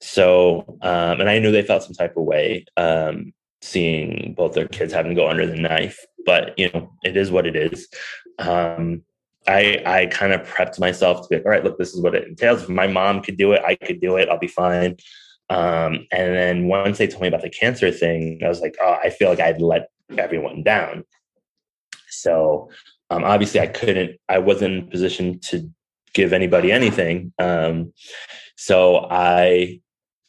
So, 0.00 0.78
um, 0.82 1.20
and 1.20 1.30
I 1.30 1.38
knew 1.38 1.50
they 1.50 1.62
felt 1.62 1.84
some 1.84 1.94
type 1.94 2.16
of 2.16 2.24
way 2.24 2.66
um, 2.76 3.32
seeing 3.62 4.34
both 4.36 4.52
their 4.52 4.68
kids 4.68 4.92
having 4.92 5.14
to 5.14 5.20
go 5.20 5.28
under 5.28 5.46
the 5.46 5.56
knife, 5.56 5.98
but 6.26 6.58
you 6.58 6.70
know, 6.72 6.92
it 7.04 7.16
is 7.16 7.30
what 7.30 7.46
it 7.46 7.56
is. 7.56 7.88
Um, 8.38 9.02
I 9.46 9.82
I 9.86 10.06
kind 10.06 10.32
of 10.32 10.46
prepped 10.46 10.78
myself 10.78 11.22
to 11.22 11.28
be 11.28 11.36
like, 11.36 11.44
all 11.44 11.50
right, 11.50 11.64
look, 11.64 11.78
this 11.78 11.94
is 11.94 12.00
what 12.00 12.14
it 12.14 12.28
entails. 12.28 12.62
If 12.62 12.68
my 12.68 12.86
mom 12.86 13.22
could 13.22 13.36
do 13.36 13.52
it, 13.52 13.62
I 13.64 13.74
could 13.76 14.00
do 14.00 14.16
it. 14.16 14.28
I'll 14.28 14.38
be 14.38 14.48
fine. 14.48 14.96
Um, 15.50 16.06
and 16.10 16.34
then 16.34 16.68
once 16.68 16.98
they 16.98 17.06
told 17.06 17.22
me 17.22 17.28
about 17.28 17.42
the 17.42 17.50
cancer 17.50 17.90
thing, 17.90 18.40
I 18.44 18.48
was 18.48 18.60
like, 18.60 18.76
oh, 18.80 18.96
I 19.02 19.10
feel 19.10 19.28
like 19.28 19.40
I'd 19.40 19.60
let 19.60 19.88
everyone 20.16 20.62
down. 20.62 21.04
So 22.08 22.70
um, 23.10 23.24
obviously, 23.24 23.60
I 23.60 23.66
couldn't. 23.66 24.18
I 24.28 24.38
wasn't 24.38 24.74
in 24.74 24.84
a 24.84 24.90
position 24.90 25.38
to 25.50 25.68
give 26.14 26.32
anybody 26.32 26.72
anything. 26.72 27.32
Um, 27.38 27.92
so 28.56 29.06
I 29.10 29.80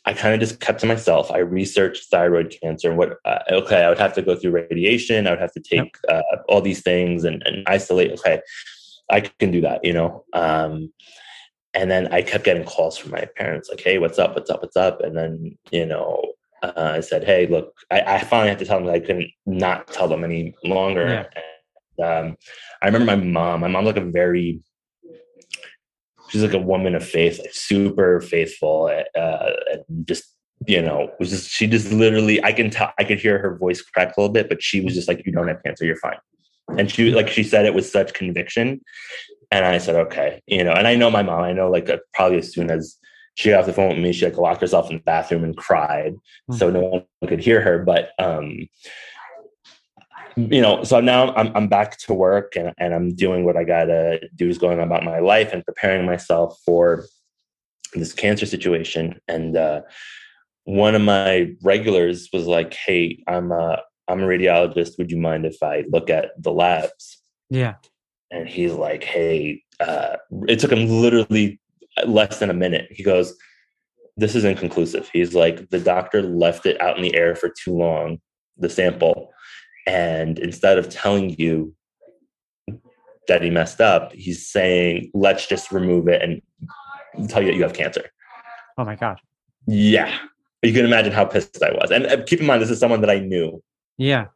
I 0.05 0.13
kind 0.13 0.33
of 0.33 0.39
just 0.39 0.59
kept 0.59 0.81
to 0.81 0.85
myself. 0.85 1.31
I 1.31 1.37
researched 1.37 2.09
thyroid 2.11 2.55
cancer 2.61 2.89
and 2.89 2.97
what, 2.97 3.17
uh, 3.23 3.39
okay, 3.49 3.83
I 3.83 3.89
would 3.89 3.99
have 3.99 4.13
to 4.15 4.21
go 4.21 4.35
through 4.35 4.51
radiation. 4.51 5.27
I 5.27 5.29
would 5.29 5.39
have 5.39 5.53
to 5.53 5.61
take 5.61 5.95
uh, 6.09 6.21
all 6.49 6.61
these 6.61 6.81
things 6.81 7.23
and, 7.23 7.41
and, 7.45 7.63
isolate. 7.67 8.11
Okay, 8.11 8.41
I 9.09 9.21
can 9.21 9.51
do 9.51 9.61
that, 9.61 9.85
you 9.85 9.93
know? 9.93 10.25
Um, 10.33 10.91
and 11.73 11.89
then 11.89 12.11
I 12.13 12.21
kept 12.21 12.43
getting 12.43 12.65
calls 12.65 12.97
from 12.97 13.11
my 13.11 13.25
parents 13.37 13.69
like, 13.69 13.81
hey, 13.81 13.97
what's 13.97 14.19
up? 14.19 14.35
What's 14.35 14.49
up? 14.49 14.61
What's 14.61 14.77
up? 14.77 15.01
And 15.01 15.17
then, 15.17 15.57
you 15.71 15.85
know, 15.85 16.33
uh, 16.61 16.71
I 16.75 16.99
said, 17.01 17.23
hey, 17.23 17.47
look, 17.47 17.73
I, 17.91 18.01
I, 18.01 18.19
finally 18.23 18.49
had 18.49 18.59
to 18.59 18.65
tell 18.65 18.77
them 18.77 18.87
that 18.87 18.95
I 18.95 18.99
couldn't 18.99 19.31
not 19.45 19.87
tell 19.87 20.07
them 20.07 20.23
any 20.23 20.55
longer. 20.63 21.07
Yeah. 21.07 21.25
And, 21.97 22.29
um, 22.29 22.37
I 22.81 22.85
remember 22.85 23.05
my 23.05 23.15
mom, 23.15 23.59
my 23.59 23.67
mom 23.67 23.85
like 23.85 23.97
a 23.97 24.01
very 24.01 24.61
she's 26.29 26.41
like 26.41 26.53
a 26.53 26.59
woman 26.59 26.95
of 26.95 27.05
faith, 27.05 27.39
like 27.39 27.53
super 27.53 28.19
faithful, 28.19 28.89
uh, 29.15 29.49
and 29.71 30.07
just 30.07 30.25
you 30.65 30.81
know, 30.81 31.11
was 31.19 31.29
just 31.29 31.51
she 31.51 31.67
just 31.67 31.91
literally 31.91 32.43
I 32.43 32.53
can 32.53 32.69
tell 32.69 32.91
I 32.97 33.03
could 33.03 33.19
hear 33.19 33.37
her 33.37 33.57
voice 33.57 33.81
crack 33.81 34.15
a 34.15 34.21
little 34.21 34.33
bit, 34.33 34.49
but 34.49 34.63
she 34.63 34.81
was 34.81 34.95
just 34.95 35.07
like, 35.07 35.23
"You 35.25 35.31
don't 35.31 35.47
have 35.47 35.61
cancer, 35.63 35.85
you're 35.85 35.97
fine." 35.97 36.17
And 36.77 36.89
she 36.89 37.11
like 37.11 37.27
she 37.27 37.43
said 37.43 37.65
it 37.65 37.73
with 37.73 37.85
such 37.85 38.13
conviction, 38.13 38.81
and 39.53 39.65
I 39.65 39.77
said, 39.77 39.95
"Okay," 39.95 40.41
you 40.47 40.63
know. 40.63 40.73
And 40.73 40.87
I 40.87 40.95
know 40.95 41.11
my 41.11 41.21
mom. 41.21 41.41
I 41.41 41.53
know 41.53 41.69
like 41.69 41.89
uh, 41.89 41.97
probably 42.13 42.39
as 42.39 42.51
soon 42.51 42.71
as 42.71 42.97
she 43.35 43.49
got 43.49 43.59
off 43.59 43.65
the 43.67 43.73
phone 43.73 43.89
with 43.89 43.99
me, 43.99 44.11
she 44.11 44.25
like 44.25 44.37
locked 44.37 44.61
herself 44.61 44.89
in 44.89 44.97
the 44.97 45.03
bathroom 45.03 45.43
and 45.43 45.55
cried, 45.55 46.13
mm-hmm. 46.13 46.55
so 46.55 46.71
no 46.71 46.81
one 46.81 47.05
could 47.27 47.39
hear 47.39 47.61
her. 47.61 47.83
But 47.83 48.09
um, 48.17 48.67
you 50.35 50.61
know, 50.61 50.83
so 50.83 50.99
now 50.99 51.33
I'm 51.35 51.55
I'm 51.55 51.67
back 51.67 51.97
to 51.99 52.13
work 52.15 52.55
and, 52.55 52.73
and 52.79 52.95
I'm 52.95 53.13
doing 53.13 53.45
what 53.45 53.55
I 53.55 53.63
gotta 53.63 54.21
do 54.35 54.49
is 54.49 54.57
going 54.57 54.79
on 54.79 54.87
about 54.87 55.03
my 55.03 55.19
life 55.19 55.53
and 55.53 55.63
preparing 55.63 56.05
myself 56.05 56.59
for 56.65 57.05
this 57.93 58.11
cancer 58.11 58.47
situation, 58.47 59.19
and 59.27 59.55
uh, 59.55 59.81
one 60.63 60.95
of 60.95 61.03
my 61.03 61.53
regulars 61.61 62.29
was 62.33 62.47
like, 62.47 62.73
"Hey, 62.73 63.23
I'm 63.27 63.51
a 63.51 63.83
I'm 64.07 64.23
a 64.23 64.27
radiologist. 64.27 64.97
Would 64.97 65.11
you 65.11 65.17
mind 65.17 65.45
if 65.45 65.61
I 65.61 65.83
look 65.91 66.09
at 66.09 66.31
the 66.41 66.51
labs?" 66.51 67.19
Yeah. 67.51 67.75
And 68.31 68.47
he's 68.47 68.73
like, 68.73 69.03
"Hey," 69.03 69.63
uh, 69.79 70.17
it 70.47 70.59
took 70.59 70.71
him 70.71 70.87
literally 70.87 71.59
less 72.05 72.39
than 72.39 72.49
a 72.49 72.53
minute. 72.53 72.87
He 72.91 73.03
goes, 73.03 73.35
"This 74.17 74.35
is 74.35 74.43
inconclusive." 74.43 75.09
He's 75.13 75.35
like, 75.35 75.69
"The 75.69 75.79
doctor 75.79 76.21
left 76.21 76.65
it 76.65 76.79
out 76.81 76.97
in 76.97 77.03
the 77.03 77.15
air 77.15 77.35
for 77.35 77.49
too 77.49 77.73
long, 77.73 78.19
the 78.57 78.69
sample, 78.69 79.31
and 79.85 80.39
instead 80.39 80.77
of 80.77 80.89
telling 80.89 81.35
you 81.39 81.75
that 83.27 83.41
he 83.41 83.49
messed 83.49 83.79
up, 83.79 84.11
he's 84.13 84.45
saying, 84.45 85.09
let's 85.13 85.47
just 85.47 85.71
remove 85.71 86.07
it 86.09 86.21
and 86.21 86.41
tell 87.29 87.41
you 87.41 87.49
that 87.49 87.55
you 87.55 87.63
have 87.63 87.73
cancer." 87.73 88.09
Oh 88.77 88.85
my 88.85 88.95
god. 88.95 89.19
Yeah, 89.67 90.17
you 90.61 90.73
can 90.73 90.85
imagine 90.85 91.13
how 91.13 91.25
pissed 91.25 91.61
I 91.61 91.71
was. 91.71 91.91
And 91.91 92.25
keep 92.25 92.39
in 92.39 92.45
mind, 92.45 92.61
this 92.61 92.69
is 92.69 92.79
someone 92.79 93.01
that 93.01 93.09
I 93.09 93.19
knew. 93.19 93.61
Yeah. 93.97 94.27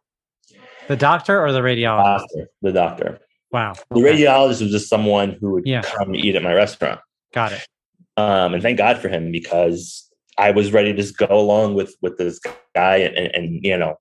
The 0.88 0.96
doctor 0.96 1.44
or 1.44 1.52
the 1.52 1.60
radiologist? 1.62 2.26
The 2.62 2.72
doctor. 2.72 3.20
Wow. 3.58 3.74
The 3.90 4.00
Okay. 4.00 4.24
radiologist 4.24 4.62
was 4.62 4.72
just 4.72 4.88
someone 4.88 5.32
who 5.42 5.54
would 5.54 5.66
Yeah. 5.66 5.82
come 5.82 6.14
eat 6.14 6.36
at 6.36 6.44
my 6.44 6.54
restaurant. 6.54 7.00
Got 7.34 7.54
it. 7.54 7.68
Um, 8.16 8.54
and 8.54 8.62
thank 8.62 8.78
God 8.78 9.00
for 9.00 9.10
him 9.10 9.32
because 9.32 10.12
I 10.38 10.52
was 10.52 10.72
ready 10.72 10.94
to 10.94 11.02
just 11.02 11.18
go 11.18 11.26
along 11.32 11.74
with 11.74 11.96
with 12.04 12.20
this 12.20 12.40
guy 12.76 12.98
and, 12.98 13.16
and, 13.18 13.36
and 13.36 13.66
you 13.66 13.76
know, 13.76 13.96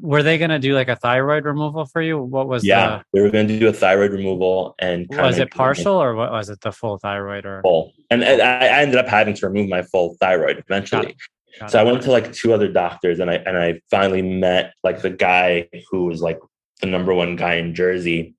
Were 0.00 0.22
they 0.22 0.38
going 0.38 0.50
to 0.50 0.60
do 0.60 0.76
like 0.76 0.86
a 0.88 0.94
thyroid 0.94 1.44
removal 1.44 1.86
for 1.86 2.00
you? 2.00 2.22
What 2.22 2.46
was 2.46 2.64
yeah, 2.64 3.02
they 3.12 3.20
were 3.20 3.30
going 3.30 3.48
to 3.48 3.58
do 3.58 3.66
a 3.66 3.72
thyroid 3.72 4.12
removal 4.12 4.76
and 4.78 5.08
was 5.10 5.38
it 5.38 5.50
partial 5.50 5.96
or 6.00 6.14
what 6.14 6.30
was 6.30 6.48
it 6.48 6.60
the 6.60 6.70
full 6.70 6.98
thyroid 6.98 7.44
or? 7.44 7.62
full. 7.62 7.92
And, 8.12 8.22
and 8.22 8.40
I, 8.40 8.82
ended 8.82 8.96
up 8.96 9.08
having 9.08 9.34
to 9.34 9.48
remove 9.48 9.68
my 9.68 9.82
full 9.82 10.16
thyroid 10.20 10.58
eventually. 10.58 11.16
Got 11.58 11.72
So 11.72 11.80
I 11.80 11.82
went 11.82 12.02
to 12.02 12.12
like 12.12 12.32
two 12.32 12.52
other 12.52 12.68
doctors 12.68 13.18
and 13.18 13.28
I 13.28 13.34
and 13.34 13.58
I 13.58 13.80
finally 13.90 14.22
met 14.22 14.74
like 14.84 15.02
the 15.02 15.10
guy 15.10 15.68
who 15.90 16.04
was 16.04 16.22
like 16.22 16.38
the 16.80 16.86
number 16.86 17.12
one 17.12 17.34
guy 17.34 17.54
in 17.54 17.74
Jersey 17.74 18.36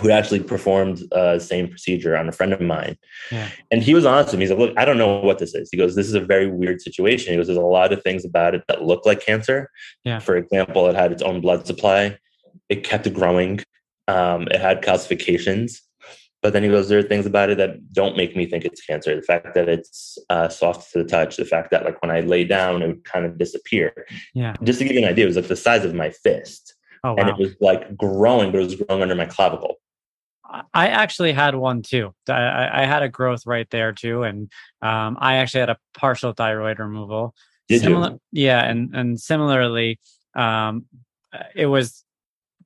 who 0.00 0.10
actually 0.10 0.42
performed 0.42 1.02
uh 1.12 1.38
same 1.38 1.68
procedure 1.68 2.16
on 2.16 2.28
a 2.28 2.32
friend 2.32 2.52
of 2.52 2.60
mine. 2.60 2.96
Yeah. 3.30 3.48
And 3.70 3.82
he 3.82 3.94
was 3.94 4.04
honest 4.04 4.32
with 4.32 4.38
me. 4.38 4.44
He's 4.44 4.50
like, 4.50 4.58
look, 4.58 4.78
I 4.78 4.84
don't 4.84 4.98
know 4.98 5.20
what 5.20 5.38
this 5.38 5.54
is. 5.54 5.68
He 5.70 5.76
goes, 5.76 5.94
This 5.94 6.08
is 6.08 6.14
a 6.14 6.20
very 6.20 6.50
weird 6.50 6.80
situation. 6.80 7.32
He 7.32 7.36
goes, 7.36 7.46
There's 7.46 7.58
a 7.58 7.62
lot 7.62 7.92
of 7.92 8.02
things 8.02 8.24
about 8.24 8.54
it 8.54 8.62
that 8.68 8.82
look 8.82 9.06
like 9.06 9.20
cancer. 9.20 9.70
Yeah. 10.04 10.18
For 10.18 10.36
example, 10.36 10.88
it 10.88 10.96
had 10.96 11.12
its 11.12 11.22
own 11.22 11.40
blood 11.40 11.66
supply, 11.66 12.18
it 12.68 12.84
kept 12.84 13.12
growing, 13.12 13.60
um, 14.08 14.48
it 14.50 14.60
had 14.60 14.82
calcifications. 14.82 15.80
But 16.42 16.52
then 16.52 16.62
he 16.62 16.68
goes, 16.68 16.90
there 16.90 16.98
are 16.98 17.02
things 17.02 17.24
about 17.24 17.48
it 17.48 17.56
that 17.56 17.90
don't 17.94 18.18
make 18.18 18.36
me 18.36 18.44
think 18.44 18.66
it's 18.66 18.84
cancer. 18.84 19.16
The 19.16 19.22
fact 19.22 19.54
that 19.54 19.66
it's 19.66 20.18
uh, 20.28 20.50
soft 20.50 20.92
to 20.92 21.02
the 21.02 21.08
touch, 21.08 21.38
the 21.38 21.46
fact 21.46 21.70
that 21.70 21.86
like 21.86 22.02
when 22.02 22.10
I 22.10 22.20
lay 22.20 22.44
down, 22.44 22.82
it 22.82 22.86
would 22.86 23.04
kind 23.04 23.24
of 23.24 23.38
disappear. 23.38 24.06
Yeah. 24.34 24.54
Just 24.62 24.78
to 24.80 24.84
give 24.84 24.92
you 24.92 25.02
an 25.02 25.08
idea, 25.08 25.24
it 25.24 25.28
was 25.28 25.36
like 25.36 25.48
the 25.48 25.56
size 25.56 25.86
of 25.86 25.94
my 25.94 26.10
fist, 26.10 26.73
Oh 27.04 27.14
and 27.16 27.28
wow. 27.28 27.34
it 27.34 27.38
was 27.38 27.54
like 27.60 27.96
growing, 27.96 28.50
but 28.50 28.60
it 28.62 28.64
was 28.64 28.74
growing 28.76 29.02
under 29.02 29.14
my 29.14 29.26
clavicle. 29.26 29.76
I 30.72 30.88
actually 30.88 31.32
had 31.32 31.54
one 31.54 31.82
too. 31.82 32.14
I, 32.28 32.82
I 32.82 32.86
had 32.86 33.02
a 33.02 33.08
growth 33.08 33.46
right 33.46 33.68
there 33.70 33.92
too, 33.92 34.22
and 34.22 34.50
um, 34.82 35.16
I 35.20 35.36
actually 35.36 35.60
had 35.60 35.70
a 35.70 35.78
partial 35.94 36.32
thyroid 36.32 36.78
removal. 36.78 37.34
Did 37.68 37.84
you? 37.84 38.20
Yeah, 38.32 38.62
and 38.64 38.94
and 38.94 39.20
similarly, 39.20 39.98
um, 40.34 40.86
it 41.54 41.66
was 41.66 42.04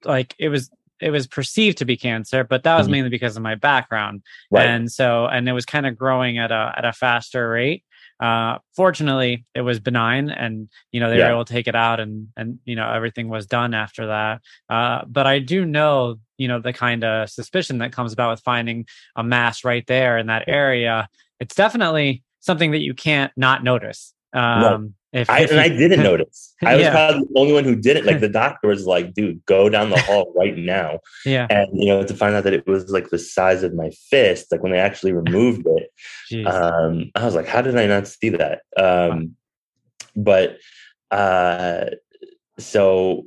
like 0.05 0.35
it 0.39 0.49
was 0.51 0.71
it 1.01 1.11
was 1.11 1.27
perceived 1.27 1.79
to 1.79 1.85
be 1.85 1.97
cancer, 1.97 2.45
but 2.45 2.65
that 2.65 2.77
was 2.77 2.89
Mhm. 2.89 2.93
mainly 2.93 3.11
because 3.11 3.37
of 3.37 3.43
my 3.43 3.55
background, 3.55 4.23
Right. 4.51 4.67
and 4.67 4.91
so 4.91 5.27
and 5.27 5.49
it 5.49 5.53
was 5.53 5.65
kind 5.65 5.87
of 5.87 5.97
growing 5.97 6.39
at 6.39 6.51
a 6.51 6.75
at 6.77 6.85
a 6.85 6.93
faster 6.93 7.49
rate. 7.51 7.85
Uh, 8.21 8.59
fortunately, 8.75 9.45
it 9.55 9.61
was 9.61 9.79
benign, 9.81 10.31
and 10.31 10.69
you 10.93 11.01
know 11.01 11.11
they 11.11 11.19
Yeah. 11.19 11.27
were 11.27 11.33
able 11.35 11.45
to 11.45 11.53
take 11.53 11.69
it 11.69 11.75
out, 11.77 12.01
and 12.01 12.29
and 12.37 12.59
you 12.65 12.77
know 12.77 12.91
everything 12.91 13.29
was 13.29 13.47
done 13.47 13.75
after 13.75 14.07
that. 14.09 14.41
Uh, 14.69 15.05
but 15.07 15.27
I 15.27 15.39
do 15.39 15.65
know, 15.65 16.17
you 16.37 16.49
know, 16.49 16.61
the 16.61 16.73
kind 16.73 17.05
of 17.05 17.31
suspicion 17.31 17.79
that 17.79 17.93
comes 17.93 18.13
about 18.13 18.31
with 18.31 18.41
finding 18.41 18.87
a 19.17 19.23
mass 19.23 19.65
right 19.65 19.87
there 19.87 20.19
in 20.19 20.27
that 20.27 20.45
area. 20.49 21.09
It's 21.41 21.55
definitely 21.55 22.23
something 22.41 22.73
that 22.73 22.81
you 22.81 22.95
can't 22.95 23.33
not 23.37 23.63
notice. 23.63 24.13
Um, 24.33 24.95
if, 25.13 25.31
I, 25.31 25.41
if 25.41 25.51
and 25.51 25.61
I 25.61 25.69
didn't 25.69 26.03
notice. 26.11 26.55
I 26.65 26.77
was 26.77 26.85
Yeah. 26.85 26.91
probably 26.93 27.27
the 27.33 27.39
only 27.41 27.53
one 27.53 27.65
who 27.65 27.75
didn't. 27.77 28.05
Like 28.07 28.21
the 28.27 28.29
doctor 28.29 28.69
was 28.69 28.87
like, 28.87 29.15
"Dude, 29.15 29.45
go 29.47 29.69
down 29.69 29.91
the 29.91 30.01
hall 30.03 30.33
right 30.37 30.57
now." 30.57 31.01
yeah, 31.25 31.47
And 31.51 31.69
you 31.73 31.87
know, 31.87 32.05
to 32.05 32.15
find 32.15 32.35
out 32.35 32.45
that 32.45 32.53
it 32.55 32.67
was 32.67 32.91
like 32.91 33.11
the 33.11 33.19
size 33.19 33.63
of 33.63 33.75
my 33.75 33.91
fist, 34.11 34.53
like 34.53 34.63
when 34.63 34.73
they 34.73 34.79
actually 34.79 35.13
removed 35.13 35.67
it, 35.67 36.47
um, 36.47 37.11
I 37.15 37.25
was 37.25 37.35
like, 37.35 37.47
"How 37.47 37.63
did 37.63 37.77
I 37.77 37.87
not 37.87 38.07
see 38.07 38.31
that?" 38.31 38.63
Um, 38.77 39.37
but 40.17 40.59
uh, 41.11 41.87
so 42.59 43.27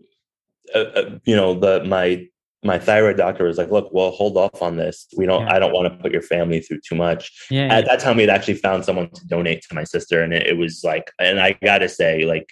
uh, 0.75 0.79
uh, 0.79 1.19
you 1.25 1.35
know, 1.35 1.53
the 1.59 1.83
my 1.83 2.27
my 2.63 2.77
thyroid 2.77 3.17
doctor 3.17 3.45
was 3.45 3.57
like, 3.57 3.71
"Look, 3.71 3.89
well, 3.91 4.11
hold 4.11 4.37
off 4.37 4.61
on 4.61 4.77
this. 4.77 5.07
We 5.17 5.25
don't. 5.25 5.45
Yeah. 5.45 5.53
I 5.53 5.59
don't 5.59 5.73
want 5.73 5.91
to 5.91 5.99
put 6.01 6.11
your 6.11 6.21
family 6.21 6.59
through 6.59 6.81
too 6.87 6.95
much." 6.95 7.31
yeah, 7.49 7.65
yeah. 7.67 7.75
at 7.75 7.85
that 7.85 7.99
time 7.99 8.17
we 8.17 8.23
had 8.23 8.29
actually 8.29 8.55
found 8.55 8.85
someone 8.85 9.09
to 9.09 9.27
donate 9.27 9.63
to 9.63 9.75
my 9.75 9.83
sister 9.83 10.21
and 10.21 10.33
it, 10.33 10.47
it 10.47 10.57
was 10.57 10.81
like 10.83 11.11
and 11.19 11.39
i 11.39 11.55
gotta 11.63 11.89
say 11.89 12.23
like 12.25 12.49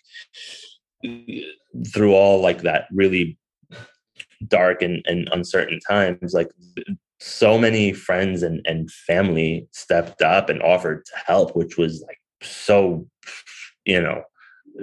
through 1.93 2.13
all 2.13 2.41
like 2.41 2.61
that 2.63 2.85
really 2.91 3.37
dark 4.47 4.81
and, 4.81 5.03
and 5.05 5.29
uncertain 5.31 5.79
times 5.79 6.33
like 6.33 6.49
so 7.19 7.57
many 7.57 7.91
friends 7.91 8.43
and, 8.43 8.61
and 8.65 8.89
family 8.91 9.67
stepped 9.71 10.21
up 10.21 10.49
and 10.49 10.61
offered 10.61 11.05
to 11.05 11.11
help 11.25 11.55
which 11.55 11.77
was 11.77 12.01
like 12.07 12.17
so 12.41 13.05
you 13.85 14.01
know 14.01 14.23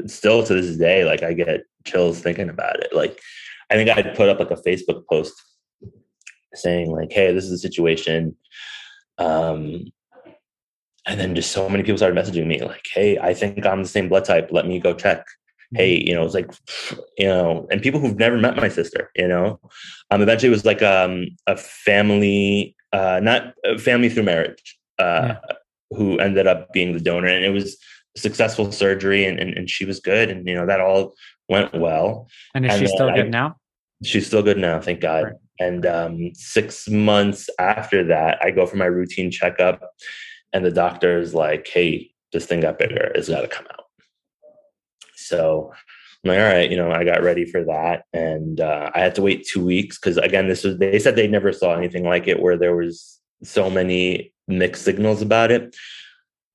still 0.06 0.42
to 0.45 0.54
this 0.54 0.76
day 0.76 1.04
like 1.04 1.23
i 1.23 1.33
get 1.33 1.62
chills 1.85 2.21
thinking 2.21 2.50
about 2.50 2.78
it 2.80 2.95
like 2.95 3.18
i 3.71 3.75
think 3.75 3.91
i'd 3.91 4.15
put 4.15 4.29
up 4.29 4.39
like 4.39 4.51
a 4.51 4.63
facebook 4.63 5.03
post 5.11 5.35
saying 6.57 6.91
like 6.91 7.13
hey 7.13 7.33
this 7.33 7.45
is 7.45 7.51
the 7.51 7.59
situation. 7.59 8.37
Um 9.19 9.85
and 11.09 11.21
then 11.21 11.37
just 11.37 11.53
so 11.53 11.69
many 11.69 11.85
people 11.85 11.97
started 11.97 12.19
messaging 12.19 12.47
me 12.47 12.61
like 12.61 12.85
hey 12.93 13.17
i 13.19 13.33
think 13.33 13.65
i'm 13.65 13.83
the 13.83 13.89
same 13.89 14.09
blood 14.09 14.25
type. 14.25 14.49
Let 14.51 14.67
me 14.67 14.79
go 14.81 14.95
check. 14.95 15.25
Hey 15.75 16.03
you 16.05 16.15
know 16.15 16.25
it's 16.25 16.35
like 16.35 16.51
you 17.19 17.27
know 17.27 17.67
and 17.71 17.83
people 17.83 18.01
who've 18.01 18.19
never 18.19 18.37
met 18.39 18.57
my 18.57 18.69
sister 18.69 19.11
you 19.17 19.29
know? 19.29 19.61
Um 20.11 20.23
eventually 20.23 20.49
it 20.49 20.57
was 20.57 20.65
like 20.65 20.83
um 20.83 21.27
a 21.47 21.57
family 21.57 22.77
uh 22.93 23.21
not 23.23 23.55
a 23.65 23.79
family 23.79 24.09
through 24.09 24.25
marriage 24.25 24.79
uh 24.99 25.35
who 25.91 26.19
ended 26.19 26.47
up 26.47 26.73
being 26.73 26.93
the 26.93 27.01
donor 27.01 27.29
and 27.29 27.45
it 27.45 27.51
was 27.51 27.77
successful 28.17 28.73
surgery 28.73 29.25
and, 29.25 29.39
and 29.39 29.55
and 29.55 29.69
she 29.71 29.85
was 29.85 30.01
good 30.01 30.31
and 30.31 30.49
you 30.49 30.55
know 30.55 30.67
that 30.67 30.81
all 30.81 31.15
went 31.49 31.73
well. 31.75 32.29
And 32.55 32.65
is 32.67 32.73
and 32.73 32.81
she 32.81 32.87
still 32.87 33.11
I- 33.11 33.17
good 33.17 33.31
now? 33.31 33.57
she's 34.05 34.26
still 34.26 34.43
good 34.43 34.59
now 34.59 34.79
thank 34.79 35.00
god. 35.00 35.25
Right. 35.25 35.33
and 35.59 35.87
um 35.87 36.31
six 36.35 36.87
months 36.87 37.49
after 37.59 38.05
that 38.09 38.37
i 38.43 38.50
go 38.50 38.67
for 38.67 38.76
my 38.76 38.85
routine 38.85 39.31
checkup 39.31 39.81
and 40.53 40.62
the 40.62 40.71
doctor 40.71 41.19
is 41.19 41.33
like 41.33 41.67
hey 41.67 42.11
this 42.33 42.45
thing 42.45 42.61
got 42.61 42.79
bigger. 42.79 43.11
It's 43.15 43.29
got 43.31 43.41
to 43.41 43.49
come 43.49 43.67
out. 43.73 43.85
So 45.15 45.73
i'm 46.25 46.29
like 46.31 46.38
all 46.38 46.45
right 46.45 46.71
you 46.71 46.76
know 46.76 46.91
i 46.93 47.05
got 47.05 47.23
ready 47.23 47.45
for 47.47 47.65
that 47.65 48.05
and 48.12 48.61
uh, 48.61 48.91
i 48.95 49.00
had 49.00 49.15
to 49.15 49.23
wait 49.23 49.47
two 49.47 49.65
weeks 49.65 49.99
because 49.99 50.17
again 50.19 50.49
this 50.49 50.65
was 50.65 50.76
they 50.79 50.99
said 50.99 51.17
they 51.17 51.29
never 51.29 51.53
saw 51.53 51.75
anything 51.75 52.05
like 52.05 52.26
it 52.29 52.41
where 52.41 52.59
there 52.59 52.76
was 52.76 53.19
so 53.43 53.71
many 53.71 54.33
mixed 54.49 54.85
signals 54.85 55.23
about 55.23 55.50
it 55.50 55.75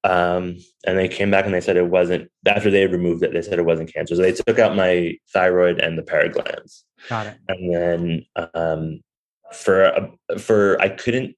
um, 0.03 0.57
and 0.85 0.97
they 0.97 1.07
came 1.07 1.29
back 1.29 1.45
and 1.45 1.53
they 1.53 1.61
said 1.61 1.77
it 1.77 1.89
wasn't 1.89 2.29
after 2.47 2.71
they 2.71 2.81
had 2.81 2.91
removed 2.91 3.23
it 3.23 3.33
they 3.33 3.41
said 3.41 3.59
it 3.59 3.65
wasn't 3.65 3.93
cancer 3.93 4.15
so 4.15 4.21
they 4.21 4.31
took 4.31 4.57
out 4.59 4.75
my 4.75 5.13
thyroid 5.31 5.79
and 5.79 5.97
the 5.97 6.03
paraglands 6.03 6.83
Got 7.09 7.27
it. 7.27 7.37
and 7.47 7.73
then 7.73 8.25
um, 8.53 9.01
for 9.53 10.09
for 10.39 10.81
I 10.81 10.89
couldn't 10.89 11.35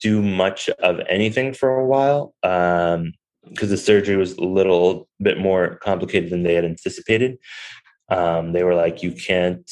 do 0.00 0.20
much 0.20 0.68
of 0.80 1.00
anything 1.08 1.54
for 1.54 1.78
a 1.78 1.86
while 1.86 2.34
because 2.42 3.70
the 3.70 3.76
surgery 3.76 4.16
was 4.16 4.32
a 4.36 4.44
little 4.44 5.08
bit 5.22 5.38
more 5.38 5.76
complicated 5.76 6.30
than 6.30 6.42
they 6.42 6.54
had 6.54 6.64
anticipated. 6.64 7.38
Um, 8.08 8.52
they 8.52 8.64
were 8.64 8.74
like, 8.74 9.02
you 9.02 9.12
can't 9.12 9.70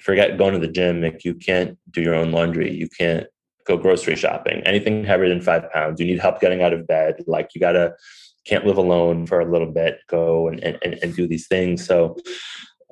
forget 0.00 0.36
going 0.36 0.54
to 0.54 0.58
the 0.58 0.72
gym. 0.72 1.00
Like 1.00 1.24
you 1.24 1.34
can't 1.34 1.78
do 1.90 2.02
your 2.02 2.14
own 2.14 2.32
laundry. 2.32 2.72
You 2.72 2.88
can't 2.88 3.26
go 3.66 3.76
grocery 3.76 4.16
shopping. 4.16 4.62
Anything 4.64 5.04
heavier 5.04 5.28
than 5.28 5.40
five 5.40 5.70
pounds. 5.72 6.00
You 6.00 6.06
need 6.06 6.20
help 6.20 6.40
getting 6.40 6.62
out 6.62 6.72
of 6.72 6.86
bed. 6.86 7.22
Like 7.26 7.50
you 7.54 7.60
gotta 7.60 7.94
can't 8.46 8.66
live 8.66 8.78
alone 8.78 9.26
for 9.26 9.40
a 9.40 9.50
little 9.50 9.70
bit. 9.70 9.98
Go 10.08 10.48
and 10.48 10.60
and, 10.60 10.98
and 11.02 11.14
do 11.14 11.26
these 11.26 11.46
things. 11.46 11.86
So 11.86 12.16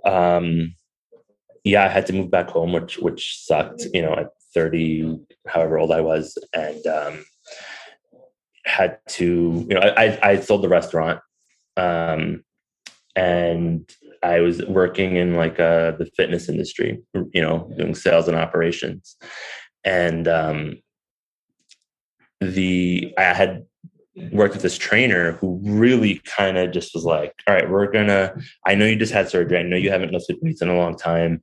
um 0.04 0.74
yeah 1.64 1.84
i 1.84 1.88
had 1.88 2.06
to 2.06 2.12
move 2.12 2.30
back 2.30 2.48
home 2.48 2.72
which 2.72 2.98
which 2.98 3.38
sucked 3.44 3.84
you 3.92 4.02
know 4.02 4.12
at 4.12 4.28
30 4.54 5.18
however 5.46 5.78
old 5.78 5.92
i 5.92 6.00
was 6.00 6.36
and 6.52 6.86
um 6.86 7.24
had 8.64 8.98
to 9.08 9.66
you 9.68 9.74
know 9.74 9.80
i 9.80 10.18
i 10.22 10.36
sold 10.40 10.62
the 10.62 10.68
restaurant 10.68 11.20
um 11.76 12.42
and 13.16 13.90
i 14.22 14.40
was 14.40 14.64
working 14.66 15.16
in 15.16 15.34
like 15.34 15.58
uh 15.60 15.92
the 15.92 16.10
fitness 16.16 16.48
industry 16.48 17.00
you 17.32 17.42
know 17.42 17.70
doing 17.76 17.94
sales 17.94 18.28
and 18.28 18.36
operations 18.36 19.16
and 19.84 20.28
um 20.28 20.78
the 22.40 23.12
I 23.18 23.22
had 23.34 23.66
worked 24.32 24.54
with 24.54 24.62
this 24.62 24.78
trainer 24.78 25.32
who 25.32 25.60
really 25.62 26.20
kind 26.24 26.58
of 26.58 26.72
just 26.72 26.94
was 26.94 27.04
like, 27.04 27.32
all 27.46 27.54
right, 27.54 27.70
we're 27.70 27.90
gonna, 27.90 28.36
I 28.66 28.74
know 28.74 28.84
you 28.84 28.96
just 28.96 29.12
had 29.12 29.28
surgery. 29.28 29.58
I 29.58 29.62
know 29.62 29.76
you 29.76 29.90
haven't 29.90 30.12
lifted 30.12 30.38
weights 30.42 30.62
in 30.62 30.68
a 30.68 30.76
long 30.76 30.96
time, 30.96 31.42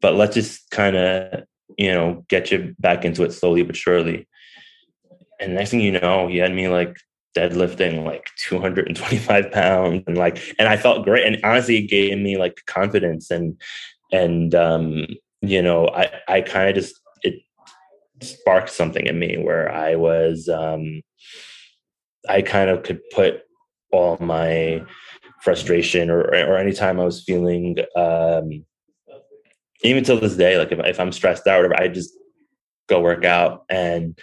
but 0.00 0.14
let's 0.14 0.34
just 0.34 0.70
kind 0.70 0.96
of, 0.96 1.44
you 1.76 1.92
know, 1.92 2.24
get 2.28 2.50
you 2.50 2.74
back 2.78 3.04
into 3.04 3.22
it 3.24 3.32
slowly 3.32 3.62
but 3.62 3.76
surely. 3.76 4.26
And 5.40 5.54
next 5.54 5.70
thing 5.70 5.80
you 5.80 5.98
know, 5.98 6.28
he 6.28 6.38
had 6.38 6.54
me 6.54 6.68
like 6.68 6.96
deadlifting 7.36 8.04
like 8.04 8.30
225 8.38 9.52
pounds 9.52 10.04
and 10.06 10.16
like, 10.16 10.40
and 10.58 10.68
I 10.68 10.76
felt 10.76 11.04
great. 11.04 11.26
And 11.26 11.44
honestly, 11.44 11.78
it 11.78 11.88
gave 11.88 12.16
me 12.18 12.38
like 12.38 12.62
confidence 12.66 13.30
and, 13.30 13.60
and, 14.12 14.54
um, 14.54 15.06
you 15.42 15.60
know, 15.60 15.88
I, 15.88 16.10
I 16.28 16.40
kind 16.40 16.68
of 16.68 16.74
just, 16.74 16.98
it 17.24 17.42
sparked 18.22 18.70
something 18.70 19.06
in 19.06 19.18
me 19.18 19.36
where 19.36 19.72
I 19.72 19.96
was, 19.96 20.48
um, 20.48 21.02
I 22.28 22.42
kind 22.42 22.70
of 22.70 22.84
could 22.84 23.00
put 23.10 23.42
all 23.92 24.16
my 24.20 24.82
frustration 25.42 26.10
or 26.10 26.22
or 26.22 26.56
anytime 26.56 26.98
I 26.98 27.04
was 27.04 27.22
feeling 27.22 27.76
um 27.96 28.64
even 29.82 30.02
till 30.02 30.18
this 30.18 30.36
day, 30.36 30.56
like 30.56 30.72
if, 30.72 30.78
if 30.78 30.98
I'm 30.98 31.12
stressed 31.12 31.46
out 31.46 31.60
or 31.60 31.68
whatever, 31.68 31.82
I 31.82 31.92
just 31.92 32.14
go 32.88 33.00
work 33.00 33.24
out 33.26 33.64
and 33.68 34.18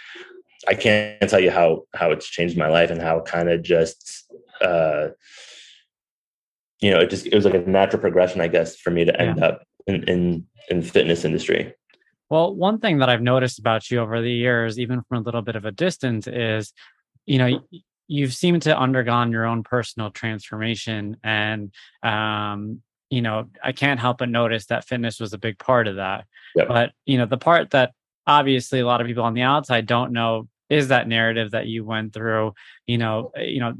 I 0.68 0.74
can't 0.74 1.30
tell 1.30 1.40
you 1.40 1.52
how 1.52 1.84
how 1.94 2.12
it's 2.12 2.28
changed 2.28 2.58
my 2.58 2.68
life 2.68 2.90
and 2.90 3.02
how 3.02 3.22
kind 3.22 3.50
of 3.50 3.62
just 3.62 4.32
uh 4.62 5.10
you 6.82 6.92
know 6.92 7.00
it 7.00 7.10
just 7.10 7.28
it 7.28 7.36
was 7.36 7.46
like 7.46 7.54
a 7.54 7.60
natural 7.60 8.02
progression 8.02 8.42
I 8.42 8.48
guess 8.48 8.76
for 8.76 8.90
me 8.90 9.06
to 9.06 9.22
end 9.22 9.38
yeah. 9.38 9.46
up 9.46 9.64
in 9.88 10.04
in 10.04 10.48
in 10.70 10.82
fitness 10.82 11.24
industry. 11.24 11.74
Well, 12.32 12.56
one 12.56 12.80
thing 12.80 13.00
that 13.00 13.10
I've 13.10 13.22
noticed 13.22 13.60
about 13.60 13.92
you 13.92 14.00
over 14.00 14.22
the 14.22 14.32
years, 14.32 14.80
even 14.80 15.02
from 15.04 15.18
a 15.18 15.22
little 15.22 15.42
bit 15.42 15.58
of 15.58 15.66
a 15.66 15.72
distance, 15.72 16.28
is 16.28 16.74
you 17.26 17.38
know 17.38 17.60
you've 18.08 18.34
seemed 18.34 18.62
to 18.64 18.78
undergone 18.78 19.32
your 19.32 19.46
own 19.46 19.64
personal 19.64 20.12
transformation 20.12 21.16
and 21.24 21.72
um, 22.04 22.82
you 23.10 23.22
know 23.22 23.48
i 23.64 23.72
can't 23.72 24.00
help 24.00 24.18
but 24.18 24.30
notice 24.30 24.66
that 24.66 24.86
fitness 24.86 25.20
was 25.20 25.34
a 25.34 25.38
big 25.38 25.58
part 25.60 25.88
of 25.88 25.96
that 25.98 26.26
yep. 26.56 26.68
but 26.68 26.92
you 27.06 27.18
know 27.18 27.26
the 27.26 27.38
part 27.38 27.72
that 27.72 27.92
obviously 28.28 28.80
a 28.80 28.86
lot 28.86 29.02
of 29.02 29.08
people 29.08 29.24
on 29.24 29.34
the 29.34 29.42
outside 29.42 29.86
don't 29.86 30.12
know 30.12 30.48
is 30.70 30.90
that 30.90 31.08
narrative 31.08 31.52
that 31.52 31.68
you 31.68 31.86
went 31.86 32.14
through 32.14 32.54
you 32.88 32.98
know 32.98 33.32
eh, 33.36 33.44
you 33.44 33.60
know 33.60 33.74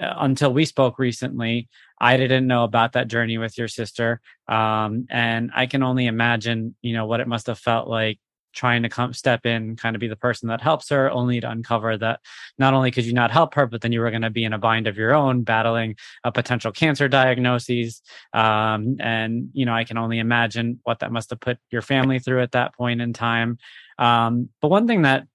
until 0.00 0.52
we 0.52 0.64
spoke 0.64 0.98
recently 0.98 1.68
i 2.00 2.16
didn't 2.16 2.46
know 2.46 2.64
about 2.64 2.92
that 2.92 3.08
journey 3.08 3.38
with 3.38 3.56
your 3.58 3.68
sister. 3.68 4.20
Um, 4.48 5.06
and 5.10 5.50
i 5.54 5.66
can 5.66 5.82
only 5.82 6.06
imagine 6.06 6.74
you 6.82 6.94
know 6.94 7.06
what 7.06 7.20
it 7.20 7.28
must 7.28 7.46
have 7.46 7.58
felt 7.58 7.88
like 7.88 8.18
trying 8.52 8.82
to 8.82 8.88
come 8.88 9.12
step 9.12 9.46
in 9.46 9.76
kind 9.76 9.94
of 9.94 10.00
be 10.00 10.08
the 10.08 10.16
person 10.16 10.48
that 10.48 10.60
helps 10.60 10.88
her 10.88 11.10
only 11.10 11.40
to 11.40 11.48
uncover 11.48 11.96
that 11.96 12.20
not 12.58 12.74
only 12.74 12.90
could 12.90 13.04
you 13.04 13.12
not 13.12 13.30
help 13.30 13.54
her 13.54 13.66
but 13.66 13.80
then 13.80 13.92
you 13.92 14.00
were 14.00 14.10
going 14.10 14.22
to 14.22 14.30
be 14.30 14.44
in 14.44 14.52
a 14.52 14.58
bind 14.58 14.86
of 14.86 14.96
your 14.96 15.14
own 15.14 15.42
battling 15.42 15.94
a 16.24 16.32
potential 16.32 16.72
cancer 16.72 17.08
diagnosis. 17.08 18.02
Um, 18.32 18.96
and 18.98 19.50
you 19.52 19.66
know 19.66 19.74
i 19.74 19.84
can 19.84 19.98
only 19.98 20.18
imagine 20.18 20.80
what 20.82 21.00
that 21.00 21.12
must 21.12 21.30
have 21.30 21.40
put 21.40 21.58
your 21.70 21.82
family 21.82 22.18
through 22.18 22.42
at 22.42 22.52
that 22.52 22.74
point 22.74 23.00
in 23.00 23.12
time. 23.12 23.58
Um, 23.98 24.48
but 24.60 24.68
one 24.68 24.86
thing 24.86 25.02
that 25.02 25.26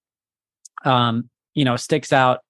um, 0.83 1.29
you 1.53 1.65
know 1.65 1.77
sticks 1.77 2.11
out 2.11 2.41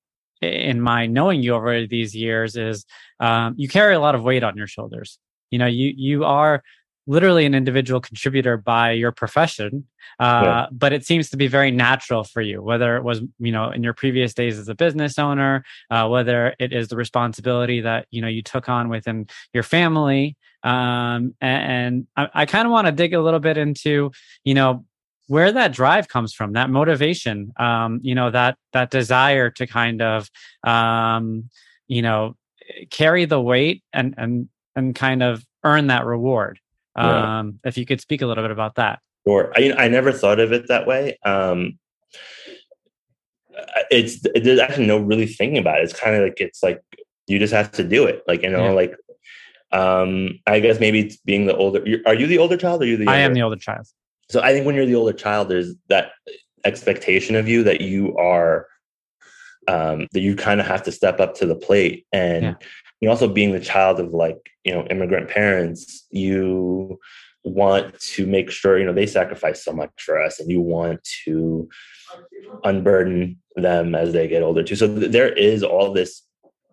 in 0.42 0.82
my 0.82 1.06
knowing 1.06 1.42
you 1.42 1.54
over 1.54 1.88
these 1.88 2.15
years 2.15 2.56
is 2.56 2.86
um, 3.20 3.54
you 3.58 3.68
carry 3.68 3.96
a 3.96 4.00
lot 4.00 4.15
of 4.15 4.24
weight 4.24 4.44
on 4.44 4.58
your 4.58 4.68
shoulders 4.68 5.20
you 5.51 5.60
know 5.60 5.65
you 5.65 5.94
you 5.96 6.24
are 6.25 6.62
literally 7.08 7.46
an 7.46 7.54
individual 7.54 8.01
contributor 8.01 8.58
by 8.58 8.92
your 8.92 9.12
profession 9.12 9.86
uh, 10.20 10.42
yeah. 10.44 10.65
but 10.72 10.92
it 10.92 11.06
seems 11.06 11.30
to 11.30 11.38
be 11.38 11.48
very 11.48 11.72
natural 11.72 12.24
for 12.24 12.42
you 12.42 12.62
whether 12.62 12.98
it 12.98 13.04
was 13.04 13.22
you 13.39 13.51
know 13.51 13.70
in 13.70 13.84
your 13.84 13.94
previous 13.94 14.34
days 14.34 14.58
as 14.58 14.68
a 14.68 14.75
business 14.75 15.20
owner 15.20 15.63
uh, 15.92 16.07
whether 16.07 16.55
it 16.59 16.74
is 16.74 16.88
the 16.88 16.96
responsibility 16.96 17.81
that 17.81 18.07
you 18.12 18.22
know 18.22 18.27
you 18.27 18.42
took 18.42 18.70
on 18.70 18.90
within 18.90 19.27
your 19.53 19.64
family 19.64 20.36
um, 20.64 21.36
and, 21.42 21.72
and 21.72 22.07
i, 22.18 22.42
I 22.42 22.46
kind 22.46 22.66
of 22.66 22.72
want 22.72 22.88
to 22.88 22.92
dig 22.92 23.14
a 23.14 23.22
little 23.22 23.40
bit 23.40 23.57
into 23.57 24.12
you 24.44 24.53
know 24.53 24.86
where 25.27 25.51
that 25.51 25.72
drive 25.72 26.07
comes 26.07 26.33
from 26.33 26.53
that 26.53 26.70
motivation 26.70 27.51
um, 27.57 28.00
you 28.03 28.16
know 28.16 28.31
that 28.31 28.57
that 28.74 28.92
desire 28.92 29.50
to 29.50 29.66
kind 29.66 30.01
of 30.01 30.29
um, 30.64 31.50
you 31.88 32.01
know 32.01 32.35
carry 32.90 33.25
the 33.25 33.42
weight 33.42 33.83
and 33.94 34.16
and 34.18 34.50
and 34.75 34.96
kind 34.96 35.24
of 35.24 35.46
earn 35.64 35.88
that 35.88 36.05
reward 36.05 36.59
yeah. 36.98 37.40
Um, 37.40 37.59
if 37.66 37.77
you 37.77 37.85
could 37.85 38.01
speak 38.01 38.22
a 38.22 38.27
little 38.27 38.44
bit 38.44 38.51
about 38.51 38.75
that. 38.75 39.00
Sure. 39.27 39.51
I, 39.55 39.74
I 39.77 39.88
never 39.88 40.11
thought 40.11 40.40
of 40.40 40.53
it 40.53 40.68
that 40.68 40.88
way. 40.88 41.18
Um, 41.25 41.79
it's 43.90 44.25
there's 44.35 44.59
actually 44.59 44.88
no 44.88 44.98
really 44.98 45.25
thinking 45.25 45.57
about 45.57 45.79
it. 45.79 45.83
It's 45.83 46.00
kind 46.00 46.16
of 46.16 46.24
like 46.24 46.40
it's 46.40 46.61
like 46.61 46.81
you 47.27 47.40
just 47.40 47.53
have 47.53 47.72
to 47.74 47.83
do 47.83 48.05
it. 48.05 48.24
Like 48.27 48.44
you 48.44 48.50
know, 48.50 48.66
yeah. 48.66 48.72
like 48.72 48.96
um, 49.72 50.40
I 50.46 50.59
guess 50.59 50.79
maybe 50.79 51.00
it's 51.00 51.18
being 51.18 51.46
the 51.46 51.55
older. 51.55 51.83
Are 52.05 52.14
you 52.14 52.27
the 52.27 52.38
older 52.38 52.57
child 52.57 52.81
or 52.81 52.85
you 52.85 52.98
the? 52.98 53.07
I 53.07 53.18
am 53.18 53.33
the 53.33 53.42
older 53.42 53.55
child. 53.55 53.88
So 54.29 54.42
I 54.42 54.51
think 54.53 54.66
when 54.66 54.75
you're 54.75 54.85
the 54.85 54.96
older 54.96 55.14
child, 55.14 55.50
there's 55.50 55.74
that 55.88 56.11
expectation 56.64 57.35
of 57.35 57.48
you 57.48 57.64
that 57.64 57.81
you 57.81 58.18
are 58.18 58.68
um, 59.68 60.07
that 60.11 60.20
you 60.20 60.35
kind 60.35 60.59
of 60.59 60.68
have 60.68 60.83
to 60.83 60.92
step 60.92 61.20
up 61.20 61.35
to 61.35 61.46
the 61.46 61.55
plate. 61.55 62.05
And 62.11 62.44
yeah. 62.44 62.53
you 63.01 63.09
also 63.09 63.27
being 63.27 63.51
the 63.51 63.59
child 63.59 64.00
of 64.00 64.14
like 64.14 64.38
you 64.64 64.74
know 64.74 64.85
immigrant 64.90 65.29
parents 65.29 66.05
you 66.09 67.00
want 67.44 68.00
to 68.00 68.25
make 68.25 68.50
sure 68.50 68.79
you 68.79 68.85
know 68.85 68.94
they 68.94 69.05
sacrifice 69.05 69.64
so 69.64 69.72
much 69.72 69.92
for 70.00 70.20
us 70.20 70.40
and 70.40 70.50
you 70.50 70.61
want 70.61 71.03
to 71.25 71.70
unburden 72.64 73.40
them 73.55 73.94
as 73.94 74.14
they 74.14 74.27
get 74.27 74.42
older 74.42 74.64
too. 74.64 74.75
So 74.75 74.88
th- 74.88 75.11
there 75.11 75.31
is 75.31 75.64
all 75.64 75.94
this 75.94 76.24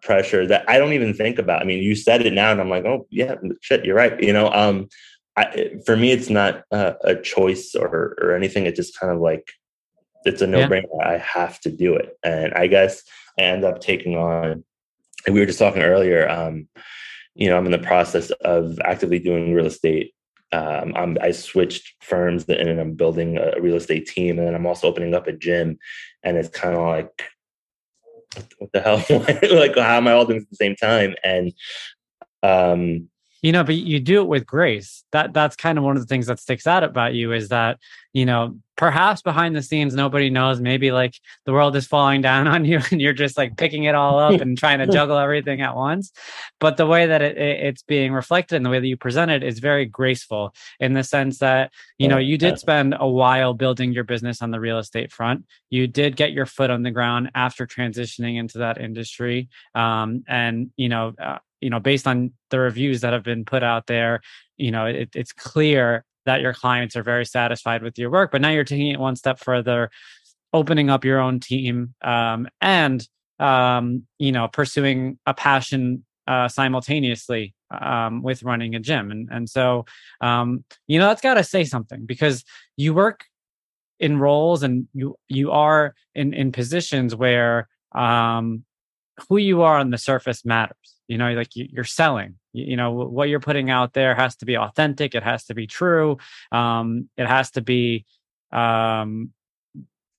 pressure 0.03 0.45
that 0.49 0.69
i 0.69 0.79
don't 0.79 0.95
even 0.95 1.15
think 1.15 1.38
about. 1.38 1.62
I 1.62 1.65
mean 1.65 1.83
you 1.83 1.95
said 1.95 2.27
it 2.27 2.33
now 2.33 2.51
and 2.51 2.61
i'm 2.61 2.69
like 2.69 2.85
oh 2.85 3.07
yeah 3.11 3.37
shit 3.61 3.85
you're 3.85 3.95
right 3.95 4.21
you 4.21 4.33
know 4.33 4.51
um 4.51 4.88
I, 5.37 5.77
for 5.87 5.97
me 5.97 6.12
it's 6.12 6.29
not 6.29 6.64
uh, 6.73 6.95
a 7.03 7.16
choice 7.16 7.75
or 7.75 8.16
or 8.21 8.35
anything 8.35 8.66
it's 8.66 8.77
just 8.77 8.99
kind 8.99 9.12
of 9.12 9.21
like 9.21 9.49
it's 10.25 10.42
a 10.42 10.47
no-brainer 10.47 10.85
yeah. 10.99 11.09
i 11.09 11.16
have 11.16 11.59
to 11.61 11.71
do 11.71 11.95
it 11.97 12.16
and 12.23 12.53
i 12.55 12.66
guess 12.66 13.03
i 13.38 13.42
end 13.42 13.64
up 13.64 13.81
taking 13.81 14.16
on 14.16 14.62
we 15.31 15.40
were 15.40 15.47
just 15.47 15.59
talking 15.59 15.83
earlier. 15.83 16.29
Um, 16.29 16.68
you 17.35 17.49
know, 17.49 17.57
I'm 17.57 17.66
in 17.66 17.73
the 17.73 17.79
process 17.79 18.31
of 18.42 18.79
actively 18.85 19.18
doing 19.18 19.55
real 19.55 19.66
estate. 19.66 20.14
Um, 20.53 20.92
I'm, 20.95 21.16
I 21.23 21.31
switched 21.31 21.95
firms 22.03 22.45
and 22.49 22.79
I'm 22.81 22.95
building 22.95 23.38
a 23.38 23.61
real 23.61 23.77
estate 23.77 24.07
team, 24.07 24.38
and 24.38 24.47
then 24.47 24.55
I'm 24.55 24.66
also 24.66 24.87
opening 24.87 25.14
up 25.14 25.27
a 25.27 25.33
gym. 25.33 25.79
And 26.23 26.37
it's 26.37 26.49
kind 26.49 26.75
of 26.75 26.83
like, 26.83 27.23
what 28.59 28.73
the 28.73 28.81
hell? 28.81 29.03
like, 29.59 29.77
how 29.77 29.97
am 29.97 30.09
I 30.09 30.12
all 30.12 30.27
doing 30.27 30.40
at 30.40 30.51
the 30.51 30.57
same 30.57 30.77
time? 30.77 31.14
And 31.25 31.53
um, 32.42 33.09
you 33.43 33.51
know 33.51 33.65
but 33.65 33.75
you 33.75 34.01
do 34.01 34.23
it 34.23 34.29
with 34.29 34.47
grace. 34.47 35.05
That 35.11 35.35
that's 35.35 35.57
kind 35.57 35.77
of 35.77 35.85
one 35.85 35.97
of 35.97 36.03
the 36.03 36.07
things 36.07 36.27
that 36.27 36.39
sticks 36.39 36.67
out 36.67 36.85
about 36.85 37.15
you 37.15 37.33
is 37.33 37.49
that 37.49 37.79
you 38.13 38.25
know 38.25 38.57
perhaps 38.77 39.21
behind 39.21 39.55
the 39.55 39.63
scenes 39.63 39.95
nobody 39.95 40.31
knows. 40.31 40.61
Maybe 40.61 40.93
like 40.93 41.15
the 41.45 41.53
world 41.53 41.75
is 41.75 41.87
falling 41.87 42.23
down 42.23 42.47
on 42.55 42.65
you 42.65 42.81
and 42.91 43.01
you're 43.01 43.13
just 43.13 43.37
like 43.37 43.57
picking 43.57 43.85
it 43.85 43.97
all 43.97 44.19
up 44.19 44.41
and 44.41 44.57
trying 44.57 44.79
to 44.79 44.87
juggle 44.93 45.19
everything 45.19 45.61
at 45.61 45.75
once. 45.75 46.13
But 46.61 46.77
the 46.77 46.87
way 46.87 47.07
that 47.07 47.21
it, 47.21 47.37
it's 47.37 47.83
being 47.83 48.13
reflected 48.13 48.57
and 48.57 48.65
the 48.65 48.71
way 48.71 48.79
that 48.79 48.87
you 48.87 48.97
present 48.97 49.31
it 49.31 49.43
is 49.43 49.59
very 49.59 49.87
graceful 49.87 50.55
in 50.79 50.93
the 50.93 51.05
sense 51.05 51.39
that 51.39 51.73
you 51.99 52.07
know 52.09 52.19
you 52.19 52.39
did 52.39 52.59
spend 52.59 52.95
a 52.99 53.09
while 53.09 53.55
building 53.55 53.93
your 53.93 54.05
business 54.05 54.41
on 54.41 54.53
the 54.53 54.61
real 54.61 54.79
estate 54.79 55.13
front. 55.13 55.45
You 55.69 55.89
did 55.89 56.17
get 56.17 56.33
your 56.33 56.47
foot 56.47 56.71
on 56.71 56.83
the 56.83 56.93
ground 56.93 57.33
after 57.35 57.67
transitioning 57.67 58.39
into 58.39 58.59
that 58.59 58.81
industry. 58.81 59.49
Um, 59.75 60.23
and 60.29 60.71
you 60.77 60.89
know 60.89 61.13
uh, 61.21 61.39
you 61.62 61.70
know 61.70 61.81
based 61.81 62.07
on 62.07 62.33
the 62.51 62.59
reviews 62.59 63.01
that 63.01 63.12
have 63.12 63.22
been 63.22 63.44
put 63.44 63.62
out 63.62 63.87
there 63.87 64.20
you 64.57 64.70
know 64.70 64.87
it, 64.87 65.11
it's 65.14 65.33
clear 65.33 66.05
that 66.27 66.40
your 66.40 66.53
clients 66.53 66.96
are 66.96 67.03
very 67.03 67.25
satisfied 67.25 67.83
with 67.83 67.98
your 67.98 68.11
work 68.11 68.31
but 68.31 68.40
now 68.40 68.51
you're 68.51 68.64
taking 68.64 68.88
it 68.88 69.01
one 69.01 69.16
step 69.16 69.38
further 69.38 69.90
opening 70.53 70.90
up 70.90 71.05
your 71.05 71.18
own 71.18 71.40
team 71.40 71.94
um, 72.03 72.48
and 72.61 73.09
um, 73.38 74.07
you 74.18 74.33
know 74.33 74.48
pursuing 74.48 75.18
a 75.27 75.35
passion 75.35 76.05
uh, 76.27 76.48
simultaneously 76.48 77.55
um, 77.70 78.22
with 78.22 78.42
running 78.42 78.75
a 78.75 78.81
gym. 78.81 79.11
And 79.11 79.29
and 79.31 79.48
so 79.48 79.85
um, 80.20 80.64
you 80.87 80.98
know 80.98 81.09
that's 81.09 81.22
got 81.22 81.35
to 81.35 81.44
say 81.44 81.64
something 81.64 82.07
because 82.07 82.44
you 82.77 82.94
work 82.94 83.25
in 83.98 84.18
roles 84.18 84.62
and 84.62 84.88
you 84.94 85.16
you 85.29 85.51
are 85.51 85.94
in 86.14 86.35
in 86.35 86.53
positions 86.53 87.14
where 87.14 87.68
um, 87.92 88.64
who 89.29 89.37
you 89.37 89.62
are 89.62 89.79
on 89.79 89.90
the 89.90 89.98
surface 89.98 90.44
matters. 90.44 90.96
You 91.09 91.18
know 91.18 91.33
like 91.33 91.51
you're 91.55 91.85
selling. 91.85 92.37
You 92.53 92.77
know 92.77 92.92
what 92.92 93.29
you're 93.29 93.40
putting 93.40 93.70
out 93.70 93.92
there 93.92 94.14
has 94.14 94.37
to 94.37 94.46
be 94.46 94.57
authentic. 94.57 95.14
It 95.14 95.22
has 95.22 95.44
to 95.46 95.55
be 95.55 95.66
true. 95.66 96.18
Um, 96.51 97.09
it 97.16 97.27
has 97.27 97.51
to 97.53 97.61
be 97.61 98.07
um, 98.53 99.31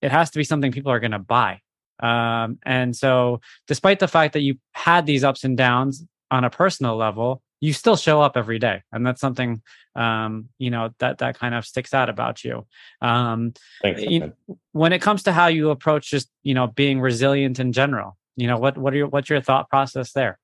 it 0.01 0.11
has 0.11 0.31
to 0.31 0.39
be 0.39 0.43
something 0.43 0.71
people 0.71 0.91
are 0.91 0.99
going 0.99 1.11
to 1.11 1.19
buy. 1.19 1.61
Um, 1.99 2.59
and 2.63 2.95
so 2.95 3.39
despite 3.67 3.99
the 3.99 4.07
fact 4.07 4.33
that 4.33 4.41
you 4.41 4.57
had 4.73 5.05
these 5.05 5.23
ups 5.23 5.43
and 5.43 5.55
downs 5.55 6.05
on 6.31 6.43
a 6.43 6.49
personal 6.49 6.97
level 6.97 7.41
you 7.63 7.71
still 7.71 7.95
show 7.95 8.19
up 8.19 8.35
every 8.35 8.59
day. 8.59 8.83
And 8.91 9.07
that's 9.07 9.21
something 9.21 9.61
um, 9.95 10.49
you 10.57 10.69
know 10.69 10.89
that 10.99 11.19
that 11.19 11.39
kind 11.39 11.55
of 11.55 11.65
sticks 11.65 11.93
out 11.93 12.09
about 12.09 12.43
you. 12.43 12.67
Um, 13.01 13.53
Thanks. 13.81 14.01
you, 14.01 14.33
when 14.73 14.91
it 14.91 15.01
comes 15.01 15.23
to 15.23 15.31
how 15.31 15.47
you 15.47 15.69
approach 15.69 16.11
just 16.11 16.29
you 16.43 16.53
know 16.53 16.67
being 16.67 16.99
resilient 16.99 17.61
in 17.61 17.71
general 17.71 18.17
you 18.35 18.47
know 18.47 18.57
what 18.57 18.77
what 18.77 18.93
are 18.93 18.97
your 18.97 19.07
what's 19.07 19.29
your 19.29 19.41
thought 19.41 19.69
process 19.69 20.11
there? 20.13 20.39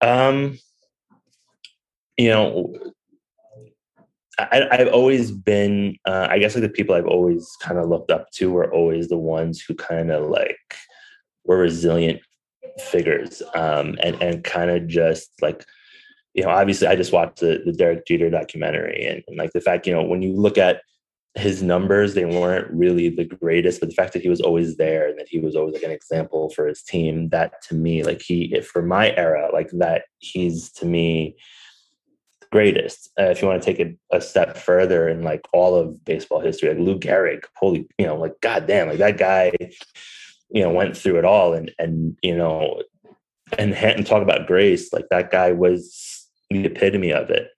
Um 0.00 0.58
you 2.16 2.28
know 2.28 2.92
I, 4.38 4.76
have 4.78 4.88
always 4.88 5.30
been, 5.30 5.96
uh, 6.06 6.26
I 6.30 6.38
guess, 6.38 6.54
like 6.54 6.62
the 6.62 6.68
people 6.68 6.94
I've 6.94 7.06
always 7.06 7.54
kind 7.60 7.78
of 7.78 7.88
looked 7.88 8.10
up 8.10 8.30
to 8.32 8.50
were 8.50 8.72
always 8.72 9.08
the 9.08 9.18
ones 9.18 9.60
who 9.60 9.74
kind 9.74 10.10
of 10.10 10.30
like 10.30 10.74
were 11.44 11.58
resilient 11.58 12.20
figures, 12.78 13.42
um, 13.54 13.96
and 14.02 14.20
and 14.22 14.42
kind 14.42 14.70
of 14.70 14.86
just 14.86 15.30
like, 15.42 15.64
you 16.34 16.42
know, 16.42 16.48
obviously, 16.48 16.86
I 16.86 16.96
just 16.96 17.12
watched 17.12 17.40
the 17.40 17.62
the 17.64 17.72
Derek 17.72 18.06
Jeter 18.06 18.30
documentary, 18.30 19.06
and, 19.06 19.22
and 19.28 19.36
like 19.36 19.52
the 19.52 19.60
fact, 19.60 19.86
you 19.86 19.92
know, 19.92 20.02
when 20.02 20.22
you 20.22 20.34
look 20.34 20.56
at 20.56 20.80
his 21.34 21.62
numbers, 21.62 22.14
they 22.14 22.26
weren't 22.26 22.70
really 22.72 23.08
the 23.08 23.24
greatest, 23.24 23.80
but 23.80 23.88
the 23.88 23.94
fact 23.94 24.12
that 24.12 24.22
he 24.22 24.28
was 24.28 24.40
always 24.40 24.76
there 24.76 25.08
and 25.08 25.18
that 25.18 25.28
he 25.28 25.38
was 25.38 25.56
always 25.56 25.74
like 25.74 25.82
an 25.82 25.90
example 25.90 26.50
for 26.50 26.66
his 26.66 26.82
team, 26.82 27.30
that 27.30 27.62
to 27.62 27.74
me, 27.74 28.02
like 28.02 28.20
he, 28.20 28.60
for 28.60 28.82
my 28.82 29.14
era, 29.16 29.48
like 29.52 29.70
that, 29.72 30.04
he's 30.18 30.70
to 30.72 30.86
me 30.86 31.36
greatest. 32.52 33.10
Uh, 33.18 33.24
if 33.24 33.40
you 33.40 33.48
want 33.48 33.60
to 33.60 33.66
take 33.66 33.80
it 33.80 33.96
a 34.12 34.20
step 34.20 34.56
further 34.56 35.08
in 35.08 35.22
like 35.22 35.40
all 35.52 35.74
of 35.74 36.04
baseball 36.04 36.38
history, 36.38 36.68
like 36.68 36.78
Lou 36.78 36.98
Gehrig, 36.98 37.44
holy, 37.56 37.88
you 37.98 38.06
know, 38.06 38.16
like 38.16 38.38
goddamn, 38.42 38.88
like 38.88 38.98
that 38.98 39.18
guy, 39.18 39.52
you 40.50 40.62
know, 40.62 40.70
went 40.70 40.96
through 40.96 41.18
it 41.18 41.24
all, 41.24 41.54
and 41.54 41.72
and 41.78 42.16
you 42.22 42.36
know, 42.36 42.82
and 43.58 43.74
and 43.74 44.06
talk 44.06 44.22
about 44.22 44.46
grace, 44.46 44.92
like 44.92 45.06
that 45.10 45.30
guy 45.30 45.50
was 45.50 46.28
the 46.50 46.66
epitome 46.66 47.12
of 47.12 47.30
it. 47.30 47.48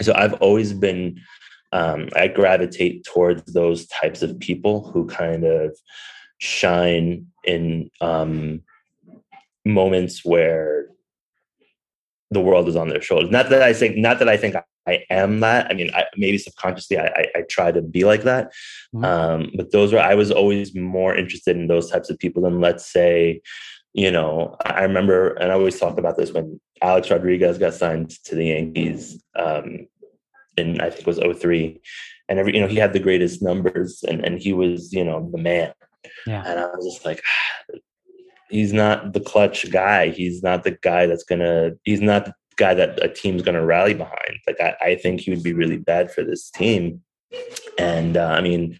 So 0.00 0.14
I've 0.14 0.34
always 0.34 0.72
been, 0.72 1.20
um, 1.72 2.08
I 2.16 2.28
gravitate 2.28 3.04
towards 3.04 3.52
those 3.52 3.86
types 3.86 4.22
of 4.22 4.38
people 4.38 4.90
who 4.90 5.06
kind 5.06 5.44
of 5.44 5.76
shine 6.38 7.26
in 7.44 7.90
um, 8.00 8.62
moments 9.64 10.24
where 10.24 10.86
the 12.30 12.40
world 12.40 12.68
is 12.68 12.76
on 12.76 12.88
their 12.88 13.02
shoulders. 13.02 13.30
Not 13.30 13.50
that 13.50 13.62
I 13.62 13.72
think, 13.72 13.96
not 13.96 14.18
that 14.20 14.28
I 14.28 14.36
think 14.36 14.56
I 14.86 15.04
am 15.10 15.40
that. 15.40 15.70
I 15.70 15.74
mean, 15.74 15.90
I, 15.94 16.04
maybe 16.16 16.38
subconsciously 16.38 16.98
I, 16.98 17.06
I, 17.06 17.24
I, 17.36 17.42
try 17.42 17.70
to 17.70 17.82
be 17.82 18.04
like 18.04 18.22
that. 18.22 18.52
Mm-hmm. 18.94 19.04
Um, 19.04 19.50
but 19.56 19.72
those 19.72 19.92
were 19.92 20.00
I 20.00 20.14
was 20.14 20.30
always 20.30 20.74
more 20.74 21.14
interested 21.14 21.56
in 21.56 21.66
those 21.66 21.90
types 21.90 22.10
of 22.10 22.18
people 22.18 22.42
than 22.42 22.60
let's 22.60 22.86
say, 22.90 23.40
you 23.92 24.10
know, 24.10 24.56
I 24.64 24.82
remember, 24.82 25.34
and 25.34 25.50
I 25.50 25.54
always 25.54 25.78
talk 25.78 25.98
about 25.98 26.16
this 26.16 26.32
when 26.32 26.60
Alex 26.82 27.10
Rodriguez 27.10 27.58
got 27.58 27.74
signed 27.74 28.10
to 28.24 28.34
the 28.34 28.46
Yankees 28.46 29.22
um, 29.36 29.86
in, 30.56 30.80
I 30.80 30.90
think 30.90 31.00
it 31.00 31.06
was 31.06 31.38
03. 31.38 31.80
And 32.28 32.38
every, 32.38 32.54
you 32.54 32.60
know, 32.60 32.68
he 32.68 32.76
had 32.76 32.92
the 32.92 33.00
greatest 33.00 33.42
numbers 33.42 34.02
and, 34.06 34.24
and 34.24 34.38
he 34.38 34.52
was, 34.52 34.92
you 34.92 35.04
know, 35.04 35.28
the 35.32 35.38
man. 35.38 35.72
Yeah. 36.26 36.42
And 36.46 36.60
I 36.60 36.66
was 36.66 36.92
just 36.92 37.04
like, 37.04 37.22
he's 38.50 38.72
not 38.72 39.12
the 39.12 39.20
clutch 39.20 39.70
guy. 39.70 40.10
He's 40.10 40.42
not 40.42 40.64
the 40.64 40.72
guy 40.82 41.06
that's 41.06 41.24
gonna. 41.24 41.72
He's 41.84 42.00
not 42.00 42.24
the 42.26 42.34
guy 42.56 42.74
that 42.74 43.02
a 43.02 43.08
team's 43.08 43.42
gonna 43.42 43.64
rally 43.64 43.94
behind. 43.94 44.38
Like 44.46 44.60
I, 44.60 44.76
I 44.80 44.94
think 44.96 45.20
he 45.20 45.30
would 45.30 45.42
be 45.42 45.52
really 45.52 45.76
bad 45.76 46.10
for 46.10 46.24
this 46.24 46.50
team. 46.50 47.02
And 47.78 48.16
uh, 48.16 48.26
I 48.26 48.40
mean, 48.40 48.78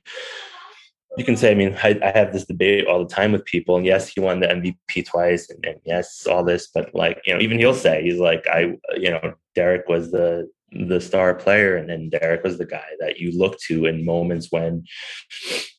you 1.16 1.24
can 1.24 1.37
say, 1.37 1.50
I 1.50 1.54
mean, 1.54 1.76
I, 1.83 1.98
I, 2.02 2.16
have 2.16 2.33
this 2.33 2.44
debate 2.44 2.87
all 2.87 3.04
the 3.04 3.14
time 3.14 3.33
with 3.33 3.44
people, 3.44 3.76
and 3.76 3.87
yes, 3.87 4.09
he 4.09 4.20
won 4.20 4.40
the 4.40 4.46
MVP 4.46 5.06
twice, 5.06 5.50
and, 5.50 5.64
and, 5.64 5.76
yes, 5.85 6.26
all 6.26 6.44
this, 6.44 6.68
but 6.72 6.94
like, 6.94 7.20
you 7.26 7.35
know, 7.35 7.40
even 7.40 7.59
he'll 7.59 7.74
say 7.74 8.02
he's 8.02 8.18
like, 8.18 8.46
I, 8.46 8.76
you 8.96 9.11
know, 9.11 9.35
Derek 9.54 9.88
was 9.88 10.12
the 10.12 10.48
the 10.72 11.00
star 11.00 11.35
player, 11.35 11.76
and 11.76 11.88
then 11.88 12.11
Derek 12.11 12.44
was 12.44 12.59
the 12.59 12.66
guy 12.66 12.87
that 13.00 13.18
you 13.18 13.37
look 13.37 13.59
to 13.66 13.87
in 13.87 14.04
moments 14.04 14.48
when, 14.50 14.85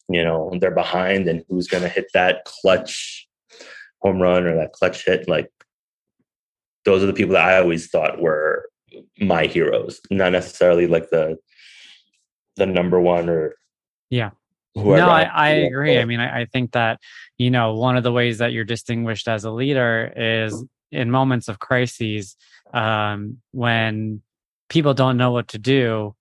you 0.09 0.23
know, 0.23 0.51
they're 0.59 0.71
behind, 0.71 1.27
and 1.27 1.43
who's 1.49 1.67
going 1.67 1.83
to 1.83 1.89
hit 1.89 2.07
that 2.13 2.43
clutch 2.45 3.27
home 4.01 4.21
run 4.21 4.45
or 4.45 4.55
that 4.55 4.73
clutch 4.73 5.05
hit, 5.05 5.29
like 5.29 5.49
those 6.85 7.03
are 7.03 7.07
the 7.07 7.13
people 7.13 7.33
that 7.33 7.47
I 7.47 7.59
always 7.59 7.89
thought 7.89 8.21
were 8.21 8.69
my 9.19 9.45
heroes, 9.45 10.01
not 10.09 10.31
necessarily 10.31 10.87
like 10.87 11.09
the 11.09 11.37
the 12.57 12.65
number 12.65 12.99
one 12.99 13.29
or 13.29 13.55
yeah. 14.09 14.31
No, 14.75 15.09
I, 15.09 15.23
I 15.23 15.49
agree. 15.49 15.99
I 15.99 16.05
mean, 16.05 16.21
I, 16.21 16.41
I 16.41 16.45
think 16.45 16.71
that 16.71 16.99
you 17.37 17.51
know 17.51 17.75
one 17.75 17.97
of 17.97 18.03
the 18.03 18.11
ways 18.11 18.37
that 18.39 18.53
you're 18.53 18.63
distinguished 18.63 19.27
as 19.27 19.43
a 19.43 19.51
leader 19.51 20.11
is 20.15 20.63
in 20.91 21.11
moments 21.11 21.47
of 21.47 21.59
crises 21.59 22.35
um, 22.73 23.37
when 23.51 24.21
people 24.71 24.93
don't 24.93 25.17
know 25.17 25.31
what 25.31 25.49
to 25.49 25.59
do. 25.59 26.15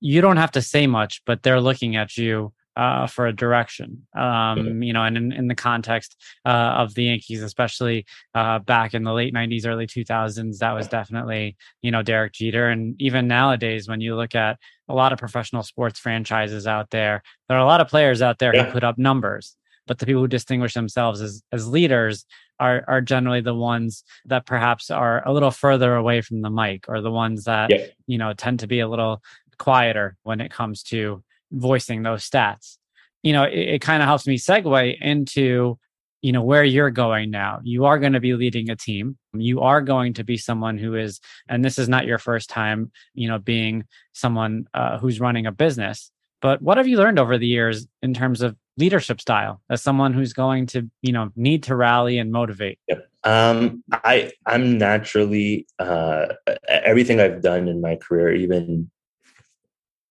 You 0.00 0.20
don't 0.20 0.36
have 0.36 0.52
to 0.52 0.62
say 0.62 0.86
much, 0.86 1.22
but 1.26 1.42
they're 1.42 1.60
looking 1.60 1.96
at 1.96 2.16
you 2.16 2.52
uh, 2.76 3.08
for 3.08 3.26
a 3.26 3.32
direction. 3.32 4.06
Um, 4.16 4.80
you 4.80 4.92
know, 4.92 5.02
and 5.02 5.16
in, 5.16 5.32
in 5.32 5.48
the 5.48 5.56
context 5.56 6.14
uh, 6.46 6.74
of 6.78 6.94
the 6.94 7.04
Yankees, 7.04 7.42
especially 7.42 8.06
uh, 8.32 8.60
back 8.60 8.94
in 8.94 9.02
the 9.02 9.12
late 9.12 9.34
'90s, 9.34 9.66
early 9.66 9.88
2000s, 9.88 10.58
that 10.58 10.72
was 10.72 10.86
definitely 10.86 11.56
you 11.82 11.90
know 11.90 12.02
Derek 12.02 12.32
Jeter. 12.32 12.68
And 12.68 12.94
even 13.02 13.26
nowadays, 13.26 13.88
when 13.88 14.00
you 14.00 14.14
look 14.14 14.36
at 14.36 14.56
a 14.88 14.94
lot 14.94 15.12
of 15.12 15.18
professional 15.18 15.64
sports 15.64 15.98
franchises 15.98 16.68
out 16.68 16.90
there, 16.90 17.24
there 17.48 17.58
are 17.58 17.64
a 17.64 17.66
lot 17.66 17.80
of 17.80 17.88
players 17.88 18.22
out 18.22 18.38
there 18.38 18.54
yeah. 18.54 18.66
who 18.66 18.72
put 18.72 18.84
up 18.84 18.98
numbers. 18.98 19.56
But 19.88 19.98
the 19.98 20.06
people 20.06 20.22
who 20.22 20.28
distinguish 20.28 20.74
themselves 20.74 21.20
as 21.20 21.42
as 21.50 21.66
leaders 21.66 22.24
are 22.60 22.84
are 22.88 23.00
generally 23.00 23.40
the 23.40 23.54
ones 23.54 24.04
that 24.26 24.46
perhaps 24.46 24.90
are 24.90 25.26
a 25.26 25.32
little 25.32 25.50
further 25.50 25.94
away 25.94 26.20
from 26.20 26.42
the 26.42 26.50
mic, 26.50 26.86
or 26.88 27.00
the 27.00 27.10
ones 27.10 27.44
that 27.44 27.70
yeah. 27.70 27.86
you 28.06 28.18
know 28.18 28.32
tend 28.32 28.60
to 28.60 28.66
be 28.66 28.80
a 28.80 28.88
little 28.88 29.22
quieter 29.58 30.16
when 30.22 30.40
it 30.40 30.52
comes 30.52 30.82
to 30.84 31.22
voicing 31.52 32.02
those 32.02 32.28
stats. 32.28 32.78
You 33.22 33.32
know, 33.32 33.44
it, 33.44 33.58
it 33.58 33.80
kind 33.80 34.02
of 34.02 34.06
helps 34.06 34.26
me 34.26 34.38
segue 34.38 35.00
into, 35.00 35.78
you 36.22 36.32
know, 36.32 36.42
where 36.42 36.64
you're 36.64 36.90
going 36.90 37.30
now. 37.30 37.60
You 37.62 37.86
are 37.86 37.98
going 37.98 38.12
to 38.12 38.20
be 38.20 38.34
leading 38.34 38.70
a 38.70 38.76
team. 38.76 39.18
You 39.34 39.60
are 39.60 39.80
going 39.80 40.14
to 40.14 40.24
be 40.24 40.36
someone 40.36 40.78
who 40.78 40.94
is, 40.94 41.20
and 41.48 41.64
this 41.64 41.78
is 41.78 41.88
not 41.88 42.06
your 42.06 42.18
first 42.18 42.48
time, 42.48 42.92
you 43.14 43.28
know, 43.28 43.38
being 43.38 43.84
someone 44.12 44.66
uh, 44.74 44.98
who's 44.98 45.20
running 45.20 45.46
a 45.46 45.52
business. 45.52 46.10
But 46.40 46.62
what 46.62 46.76
have 46.76 46.86
you 46.86 46.96
learned 46.96 47.18
over 47.18 47.36
the 47.36 47.46
years 47.46 47.86
in 48.02 48.14
terms 48.14 48.42
of 48.42 48.56
leadership 48.78 49.20
style 49.20 49.60
as 49.68 49.82
someone 49.82 50.12
who's 50.14 50.32
going 50.32 50.66
to, 50.66 50.88
you 51.02 51.12
know, 51.12 51.30
need 51.36 51.64
to 51.64 51.76
rally 51.76 52.18
and 52.18 52.32
motivate? 52.32 52.78
Yep. 52.88 53.08
Um, 53.24 53.82
I 53.92 54.32
I'm 54.46 54.78
naturally 54.78 55.66
uh, 55.78 56.26
everything 56.68 57.20
I've 57.20 57.42
done 57.42 57.68
in 57.68 57.80
my 57.80 57.96
career, 57.96 58.32
even 58.32 58.90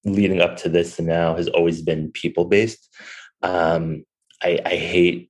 leading 0.03 0.41
up 0.41 0.58
to 0.58 0.69
this 0.69 0.99
and 0.99 1.08
now 1.08 1.36
has 1.36 1.47
always 1.47 1.82
been 1.82 2.12
people 2.12 2.45
based. 2.45 2.93
Um, 3.41 4.03
I, 4.43 4.60
I, 4.65 4.75
hate 4.75 5.30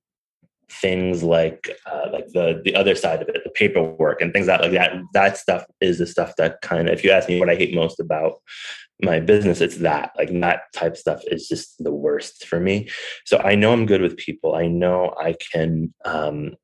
things 0.70 1.24
like 1.24 1.70
uh, 1.86 2.08
like 2.12 2.28
the 2.28 2.62
the 2.64 2.76
other 2.76 2.96
side 2.96 3.22
of 3.22 3.30
it, 3.30 3.44
the 3.44 3.50
paperwork 3.50 4.22
and 4.22 4.34
things 4.34 4.48
that 4.48 4.62
like 4.62 4.72
that. 4.72 4.94
That 5.14 5.38
stuff 5.38 5.66
is 5.82 6.00
the 6.00 6.08
stuff 6.08 6.36
that 6.38 6.62
kind 6.62 6.88
of, 6.88 6.94
if 6.94 7.04
you 7.04 7.12
ask 7.12 7.28
me 7.28 7.40
what 7.40 7.50
I 7.50 7.56
hate 7.56 7.76
most 7.76 8.00
about 8.00 8.36
my 9.02 9.20
business, 9.20 9.62
it's 9.62 9.78
that 9.78 10.12
like 10.18 10.30
that 10.42 10.74
type 10.74 10.98
stuff 10.98 11.22
is 11.28 11.48
just 11.48 11.84
the 11.84 11.94
worst 11.94 12.48
for 12.48 12.60
me. 12.60 12.90
So 13.26 13.38
I 13.38 13.56
know 13.56 13.72
I'm 13.74 13.86
good 13.86 14.02
with 14.02 14.18
people. 14.18 14.56
I 14.56 14.68
know 14.68 15.14
I 15.20 15.36
can, 15.52 15.94
um, 16.06 16.56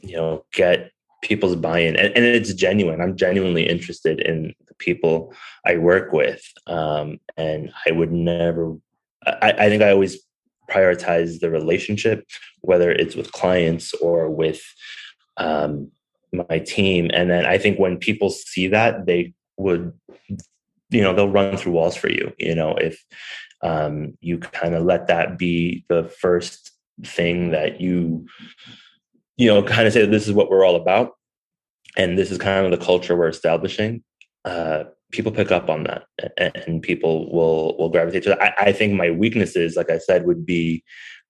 you 0.00 0.16
know, 0.16 0.44
get 0.52 0.90
people's 1.22 1.56
buy-in 1.56 1.96
and, 1.96 2.14
and, 2.16 2.24
it's 2.24 2.54
genuine 2.54 3.00
i'm 3.00 3.16
genuinely 3.16 3.68
interested 3.68 4.20
in 4.20 4.54
the 4.68 4.74
people 4.74 5.34
i 5.66 5.76
work 5.76 6.12
with 6.12 6.42
um, 6.66 7.18
and 7.36 7.72
i 7.86 7.90
would 7.90 8.12
never 8.12 8.76
I, 9.26 9.52
I, 9.58 9.68
think 9.68 9.82
i 9.82 9.90
always 9.90 10.18
prioritize 10.70 11.40
the 11.40 11.50
relationship 11.50 12.24
whether 12.60 12.92
it's 12.92 13.16
with 13.16 13.32
clients 13.32 13.94
or 13.94 14.30
with 14.30 14.62
um, 15.38 15.90
my 16.32 16.60
team 16.60 17.10
and 17.12 17.28
then 17.28 17.46
i 17.46 17.58
think 17.58 17.78
when 17.78 17.96
people 17.96 18.30
see 18.30 18.68
that 18.68 19.06
they 19.06 19.34
would 19.56 19.92
you 20.90 21.02
know 21.02 21.14
they'll 21.14 21.30
run 21.30 21.56
through 21.56 21.72
walls 21.72 21.96
for 21.96 22.10
you 22.10 22.32
you 22.38 22.54
know 22.54 22.74
if 22.76 23.04
um, 23.60 24.16
you 24.20 24.38
kind 24.38 24.76
of 24.76 24.84
let 24.84 25.08
that 25.08 25.36
be 25.36 25.84
the 25.88 26.04
first 26.20 26.70
thing 27.04 27.50
that 27.50 27.80
you 27.80 28.26
you 29.38 29.46
know, 29.46 29.62
kind 29.62 29.86
of 29.86 29.92
say 29.92 30.04
this 30.04 30.26
is 30.26 30.34
what 30.34 30.50
we're 30.50 30.66
all 30.66 30.76
about, 30.76 31.12
and 31.96 32.18
this 32.18 32.30
is 32.30 32.38
kind 32.38 32.66
of 32.66 32.78
the 32.78 32.84
culture 32.84 33.16
we're 33.16 33.28
establishing. 33.28 34.02
Uh, 34.44 34.84
people 35.12 35.32
pick 35.32 35.52
up 35.52 35.70
on 35.70 35.84
that, 35.84 36.04
and 36.36 36.82
people 36.82 37.32
will 37.32 37.78
will 37.78 37.88
gravitate 37.88 38.24
to 38.24 38.30
that. 38.30 38.42
I, 38.42 38.68
I 38.68 38.72
think 38.72 38.94
my 38.94 39.10
weaknesses, 39.12 39.76
like 39.76 39.90
I 39.90 39.98
said, 39.98 40.26
would 40.26 40.44
be 40.44 40.82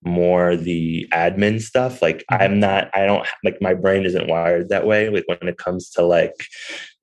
more 0.03 0.57
the 0.57 1.07
admin 1.13 1.61
stuff. 1.61 2.01
Like 2.01 2.25
mm-hmm. 2.31 2.43
I'm 2.43 2.61
not, 2.61 2.89
I 2.95 3.05
don't 3.05 3.29
like 3.45 3.61
my 3.61 3.75
brain 3.75 4.07
isn't 4.07 4.29
wired 4.29 4.71
that 4.71 4.87
way. 4.87 5.11
Like 5.11 5.29
when 5.29 5.47
it 5.47 5.59
comes 5.59 5.91
to 5.91 6.03
like 6.03 6.35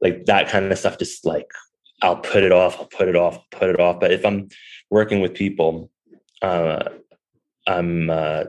like 0.01 0.25
that 0.25 0.49
kind 0.49 0.71
of 0.71 0.77
stuff, 0.79 0.97
just 0.97 1.23
like 1.23 1.51
I'll 2.01 2.17
put 2.17 2.43
it 2.43 2.51
off, 2.51 2.77
I'll 2.79 2.87
put 2.87 3.07
it 3.07 3.15
off, 3.15 3.35
I'll 3.35 3.59
put 3.59 3.69
it 3.69 3.79
off. 3.79 3.99
But 3.99 4.11
if 4.11 4.25
I'm 4.25 4.49
working 4.89 5.21
with 5.21 5.33
people, 5.33 5.89
uh, 6.41 6.89
I'm 7.67 8.09
uh, 8.09 8.45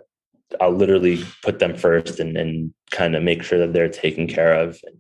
I'll 0.61 0.72
literally 0.72 1.24
put 1.42 1.59
them 1.59 1.76
first 1.76 2.20
and, 2.20 2.37
and 2.37 2.72
kind 2.90 3.16
of 3.16 3.22
make 3.22 3.42
sure 3.42 3.59
that 3.59 3.72
they're 3.72 3.88
taken 3.88 4.26
care 4.26 4.52
of. 4.52 4.80
And 4.85 4.98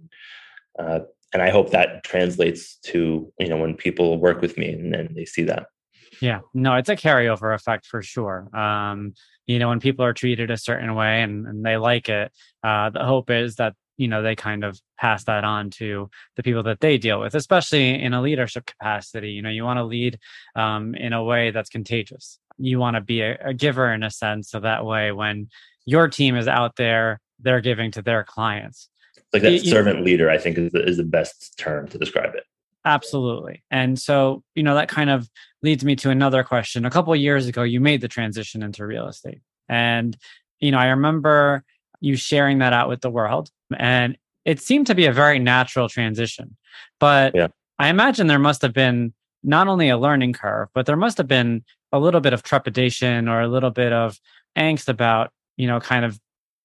Uh, 0.78 1.00
and 1.32 1.42
I 1.42 1.50
hope 1.50 1.70
that 1.70 2.04
translates 2.04 2.76
to 2.90 3.32
you 3.38 3.48
know 3.48 3.56
when 3.56 3.74
people 3.74 4.18
work 4.18 4.42
with 4.42 4.56
me 4.58 4.72
and, 4.72 4.94
and 4.94 5.16
they 5.16 5.24
see 5.24 5.44
that. 5.44 5.66
Yeah, 6.20 6.40
no, 6.54 6.76
it's 6.76 6.88
a 6.88 6.96
carryover 6.96 7.54
effect 7.54 7.86
for 7.86 8.02
sure. 8.02 8.48
Um, 8.56 9.14
you 9.46 9.58
know, 9.58 9.68
when 9.68 9.80
people 9.80 10.04
are 10.04 10.14
treated 10.14 10.50
a 10.50 10.56
certain 10.56 10.94
way 10.94 11.22
and, 11.22 11.46
and 11.46 11.64
they 11.64 11.76
like 11.76 12.08
it, 12.08 12.32
uh, 12.62 12.90
the 12.90 13.04
hope 13.04 13.30
is 13.30 13.56
that 13.56 13.74
you 13.96 14.08
know 14.08 14.22
they 14.22 14.36
kind 14.36 14.64
of 14.64 14.80
pass 14.98 15.24
that 15.24 15.44
on 15.44 15.70
to 15.70 16.10
the 16.36 16.42
people 16.42 16.62
that 16.64 16.80
they 16.80 16.98
deal 16.98 17.20
with 17.20 17.34
especially 17.34 18.00
in 18.00 18.12
a 18.12 18.22
leadership 18.22 18.66
capacity. 18.66 19.30
You 19.30 19.42
know 19.42 19.50
you 19.50 19.64
want 19.64 19.78
to 19.78 19.84
lead 19.84 20.18
um, 20.54 20.94
in 20.94 21.12
a 21.12 21.22
way 21.22 21.50
that's 21.50 21.70
contagious. 21.70 22.38
You 22.58 22.78
want 22.78 22.96
to 22.96 23.00
be 23.00 23.20
a, 23.20 23.36
a 23.44 23.54
giver 23.54 23.92
in 23.92 24.02
a 24.02 24.10
sense 24.10 24.50
so 24.50 24.60
that 24.60 24.84
way 24.84 25.12
when 25.12 25.48
your 25.84 26.08
team 26.08 26.36
is 26.36 26.48
out 26.48 26.76
there 26.76 27.20
they're 27.40 27.60
giving 27.60 27.90
to 27.92 28.02
their 28.02 28.24
clients. 28.24 28.88
Like 29.32 29.42
that 29.42 29.52
you, 29.52 29.58
servant 29.58 30.04
leader 30.04 30.30
i 30.30 30.38
think 30.38 30.56
is 30.56 30.72
the, 30.72 30.82
is 30.86 30.96
the 30.96 31.04
best 31.04 31.58
term 31.58 31.88
to 31.88 31.98
describe 31.98 32.34
it. 32.34 32.44
Absolutely. 32.84 33.64
And 33.70 33.98
so 33.98 34.44
you 34.54 34.62
know 34.62 34.74
that 34.74 34.88
kind 34.88 35.10
of 35.10 35.28
leads 35.62 35.84
me 35.84 35.96
to 35.96 36.10
another 36.10 36.44
question. 36.44 36.84
A 36.84 36.90
couple 36.90 37.14
years 37.16 37.46
ago 37.46 37.62
you 37.62 37.80
made 37.80 38.00
the 38.00 38.08
transition 38.08 38.62
into 38.62 38.86
real 38.86 39.08
estate. 39.08 39.40
And 39.68 40.16
you 40.60 40.70
know 40.70 40.78
i 40.78 40.86
remember 40.86 41.64
you 42.00 42.16
sharing 42.16 42.58
that 42.58 42.72
out 42.72 42.88
with 42.88 43.00
the 43.00 43.10
world 43.10 43.50
and 43.78 44.16
it 44.44 44.60
seemed 44.60 44.86
to 44.86 44.94
be 44.94 45.06
a 45.06 45.12
very 45.12 45.38
natural 45.38 45.88
transition. 45.88 46.56
But 47.00 47.34
yeah. 47.34 47.48
I 47.78 47.88
imagine 47.88 48.26
there 48.26 48.38
must 48.38 48.62
have 48.62 48.72
been 48.72 49.12
not 49.42 49.68
only 49.68 49.88
a 49.88 49.98
learning 49.98 50.32
curve, 50.32 50.68
but 50.74 50.86
there 50.86 50.96
must 50.96 51.18
have 51.18 51.28
been 51.28 51.64
a 51.92 51.98
little 51.98 52.20
bit 52.20 52.32
of 52.32 52.42
trepidation 52.42 53.28
or 53.28 53.40
a 53.40 53.48
little 53.48 53.70
bit 53.70 53.92
of 53.92 54.18
angst 54.56 54.88
about, 54.88 55.30
you 55.56 55.66
know, 55.66 55.80
kind 55.80 56.04
of 56.04 56.18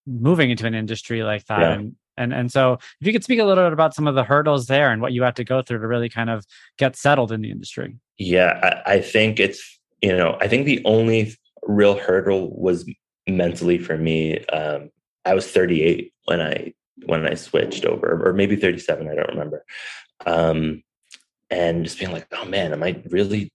moving 0.08 0.50
into 0.50 0.66
an 0.66 0.74
industry 0.74 1.24
like 1.24 1.46
that. 1.46 1.60
Yeah. 1.60 1.74
And, 1.74 1.96
and 2.18 2.34
and 2.34 2.52
so 2.52 2.74
if 2.74 3.08
you 3.08 3.14
could 3.14 3.24
speak 3.24 3.40
a 3.40 3.46
little 3.46 3.64
bit 3.64 3.74
about 3.74 3.96
some 3.96 4.08
of 4.08 4.16
the 4.16 4.24
hurdles 4.24 4.68
there 4.68 4.92
and 4.92 5.02
what 5.02 5.14
you 5.14 5.24
had 5.24 5.36
to 5.38 5.44
go 5.44 5.62
through 5.62 5.80
to 5.80 5.88
really 5.88 6.10
kind 6.10 6.30
of 6.30 6.46
get 6.78 6.96
settled 6.96 7.32
in 7.32 7.42
the 7.42 7.52
industry. 7.52 7.96
Yeah, 8.18 8.82
I, 8.86 8.94
I 8.96 9.02
think 9.02 9.40
it's 9.40 9.80
you 10.02 10.16
know, 10.16 10.38
I 10.42 10.48
think 10.48 10.66
the 10.66 10.82
only 10.86 11.36
real 11.64 11.98
hurdle 11.98 12.56
was 12.60 12.90
mentally 13.28 13.78
for 13.78 13.98
me. 13.98 14.44
Um, 14.48 14.90
I 15.26 15.36
was 15.36 15.50
38 15.50 16.12
when 16.26 16.42
I 16.42 16.74
when 17.06 17.28
I 17.28 17.36
switched 17.36 17.86
over, 17.86 18.22
or 18.28 18.34
maybe 18.34 18.56
37, 18.56 19.08
I 19.08 19.16
don't 19.16 19.30
remember. 19.30 19.66
Um, 20.26 20.84
and 21.50 21.84
just 21.84 22.00
being 22.00 22.12
like, 22.12 22.28
oh 22.32 22.46
man, 22.46 22.72
am 22.72 22.84
I 22.84 23.02
really 23.10 23.52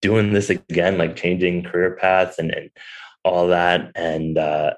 doing 0.00 0.32
this 0.32 0.50
again? 0.50 0.98
Like 0.98 1.16
changing 1.16 1.64
career 1.64 1.96
paths 2.00 2.38
and, 2.38 2.50
and 2.50 2.70
all 3.24 3.48
that. 3.48 3.92
And 3.94 4.38
uh, 4.38 4.74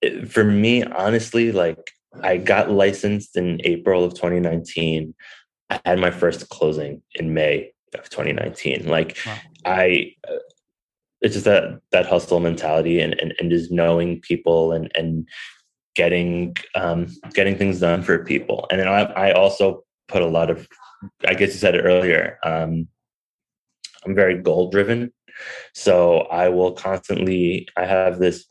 it, 0.00 0.30
for 0.30 0.44
me, 0.44 0.84
honestly, 0.84 1.52
like 1.52 1.92
I 2.22 2.36
got 2.36 2.70
licensed 2.70 3.36
in 3.36 3.60
April 3.64 4.04
of 4.04 4.14
2019. 4.14 5.14
I 5.70 5.80
had 5.84 5.98
my 5.98 6.10
first 6.10 6.48
closing 6.48 7.02
in 7.14 7.34
May 7.34 7.72
of 7.94 8.08
2019. 8.08 8.86
Like 8.88 9.18
wow. 9.26 9.38
I, 9.64 10.14
uh, 10.28 10.36
it's 11.20 11.34
just 11.34 11.44
that 11.44 11.80
that 11.92 12.06
hustle 12.06 12.40
mentality 12.40 13.00
and, 13.00 13.14
and 13.20 13.32
and 13.38 13.48
just 13.48 13.70
knowing 13.70 14.20
people 14.20 14.72
and 14.72 14.90
and 14.96 15.28
getting 15.94 16.56
um, 16.74 17.06
getting 17.34 17.56
things 17.56 17.80
done 17.80 18.02
for 18.02 18.24
people. 18.24 18.66
And 18.70 18.80
then 18.80 18.88
I, 18.88 19.02
I, 19.02 19.32
also 19.32 19.84
put 20.08 20.22
a 20.22 20.26
lot 20.26 20.50
of, 20.50 20.66
I 21.26 21.34
guess 21.34 21.50
you 21.50 21.58
said 21.58 21.74
it 21.74 21.82
earlier. 21.82 22.38
Um, 22.44 22.88
I'm 24.04 24.14
very 24.14 24.40
goal 24.40 24.70
driven, 24.70 25.12
so 25.74 26.20
I 26.22 26.48
will 26.48 26.72
constantly. 26.72 27.68
I 27.76 27.86
have 27.86 28.18
this 28.18 28.46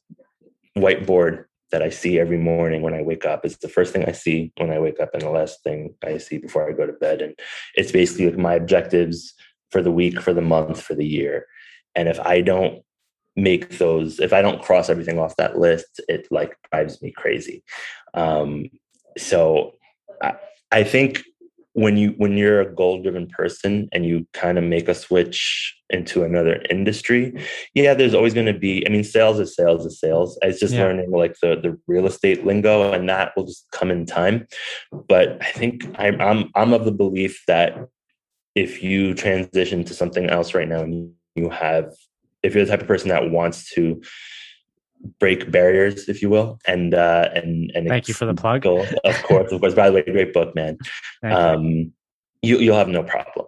whiteboard 0.77 1.45
that 1.71 1.82
I 1.82 1.89
see 1.89 2.19
every 2.19 2.38
morning 2.38 2.82
when 2.82 2.93
I 2.93 3.01
wake 3.01 3.25
up. 3.25 3.45
It's 3.45 3.58
the 3.58 3.69
first 3.69 3.91
thing 3.91 4.06
I 4.06 4.12
see 4.12 4.51
when 4.58 4.71
I 4.71 4.80
wake 4.80 4.99
up, 4.99 5.10
and 5.13 5.21
the 5.21 5.30
last 5.30 5.63
thing 5.63 5.95
I 6.04 6.17
see 6.17 6.38
before 6.38 6.69
I 6.69 6.73
go 6.73 6.86
to 6.86 6.93
bed. 6.93 7.21
And 7.21 7.38
it's 7.75 7.91
basically 7.91 8.27
like 8.27 8.38
my 8.38 8.54
objectives 8.54 9.34
for 9.71 9.82
the 9.82 9.91
week, 9.91 10.21
for 10.21 10.34
the 10.34 10.41
month, 10.41 10.82
for 10.82 10.95
the 10.95 11.06
year. 11.06 11.47
And 11.95 12.08
if 12.08 12.19
I 12.19 12.41
don't 12.41 12.84
make 13.36 13.78
those 13.78 14.20
if 14.20 14.34
i 14.34 14.41
don't 14.41 14.62
cross 14.62 14.89
everything 14.89 15.17
off 15.17 15.36
that 15.38 15.58
list 15.58 16.02
it 16.08 16.28
like 16.32 16.58
drives 16.72 17.02
me 17.02 17.12
crazy. 17.12 17.63
Um 18.13 18.70
so 19.17 19.74
I, 20.22 20.34
I 20.72 20.84
think 20.84 21.24
when 21.74 21.96
you 21.96 22.10
when 22.17 22.36
you're 22.36 22.62
a 22.62 22.76
goal 22.76 23.02
driven 23.02 23.28
person 23.28 23.88
and 23.94 24.06
you 24.06 24.28
kind 24.34 24.58
of 24.58 24.63
make 24.63 24.89
a 24.89 24.96
switch 24.96 25.74
into 25.89 26.24
another 26.24 26.62
industry 26.70 27.34
yeah 27.74 27.94
there's 27.94 28.13
always 28.13 28.34
going 28.34 28.46
to 28.46 28.58
be 28.58 28.86
i 28.86 28.89
mean 28.89 29.04
sales 29.04 29.39
is 29.39 29.56
sales 29.56 29.86
is 29.86 30.00
sales. 30.00 30.38
It's 30.41 30.60
just 30.60 30.74
yeah. 30.74 30.84
learning 30.84 31.12
like 31.12 31.36
the 31.41 31.56
the 31.56 31.78
real 31.88 32.06
estate 32.06 32.46
lingo 32.46 32.91
and 32.91 33.08
that 33.08 33.32
will 33.36 33.46
just 33.46 33.65
come 33.72 33.91
in 33.91 34.06
time. 34.06 34.48
But 34.91 35.41
i 35.41 35.52
think 35.52 35.86
i'm 35.98 36.20
i'm, 36.20 36.52
I'm 36.56 36.74
of 36.74 36.84
the 36.84 36.91
belief 36.91 37.41
that 37.48 37.78
if 38.56 38.84
you 38.84 39.13
transition 39.13 39.86
to 39.86 39.94
something 39.94 40.30
else 40.30 40.54
right 40.54 40.67
now 40.67 40.82
and 40.82 41.13
you 41.36 41.50
have 41.50 41.94
if 42.43 42.56
you're 42.56 42.65
the 42.65 42.71
type 42.71 42.82
of 42.82 42.88
person 42.88 43.10
that 43.10 43.30
wants 43.30 43.71
to 43.73 44.01
break 45.19 45.51
barriers, 45.51 46.08
if 46.10 46.21
you 46.21 46.30
will, 46.30 46.60
and 46.65 46.93
uh, 46.93 47.30
and 47.34 47.71
and 47.75 47.88
thank 47.88 48.08
you 48.08 48.13
for 48.13 48.25
the 48.25 48.34
plug. 48.34 48.65
of 48.65 49.23
course, 49.23 49.51
of 49.51 49.62
course. 49.62 49.73
By 49.73 49.89
the 49.89 49.95
way, 49.95 50.04
great 50.04 50.34
book, 50.34 50.56
man. 50.56 50.77
Um, 51.23 51.93
you 52.41 52.58
you'll 52.58 52.77
have 52.77 52.88
no 52.88 53.04
problem. 53.04 53.47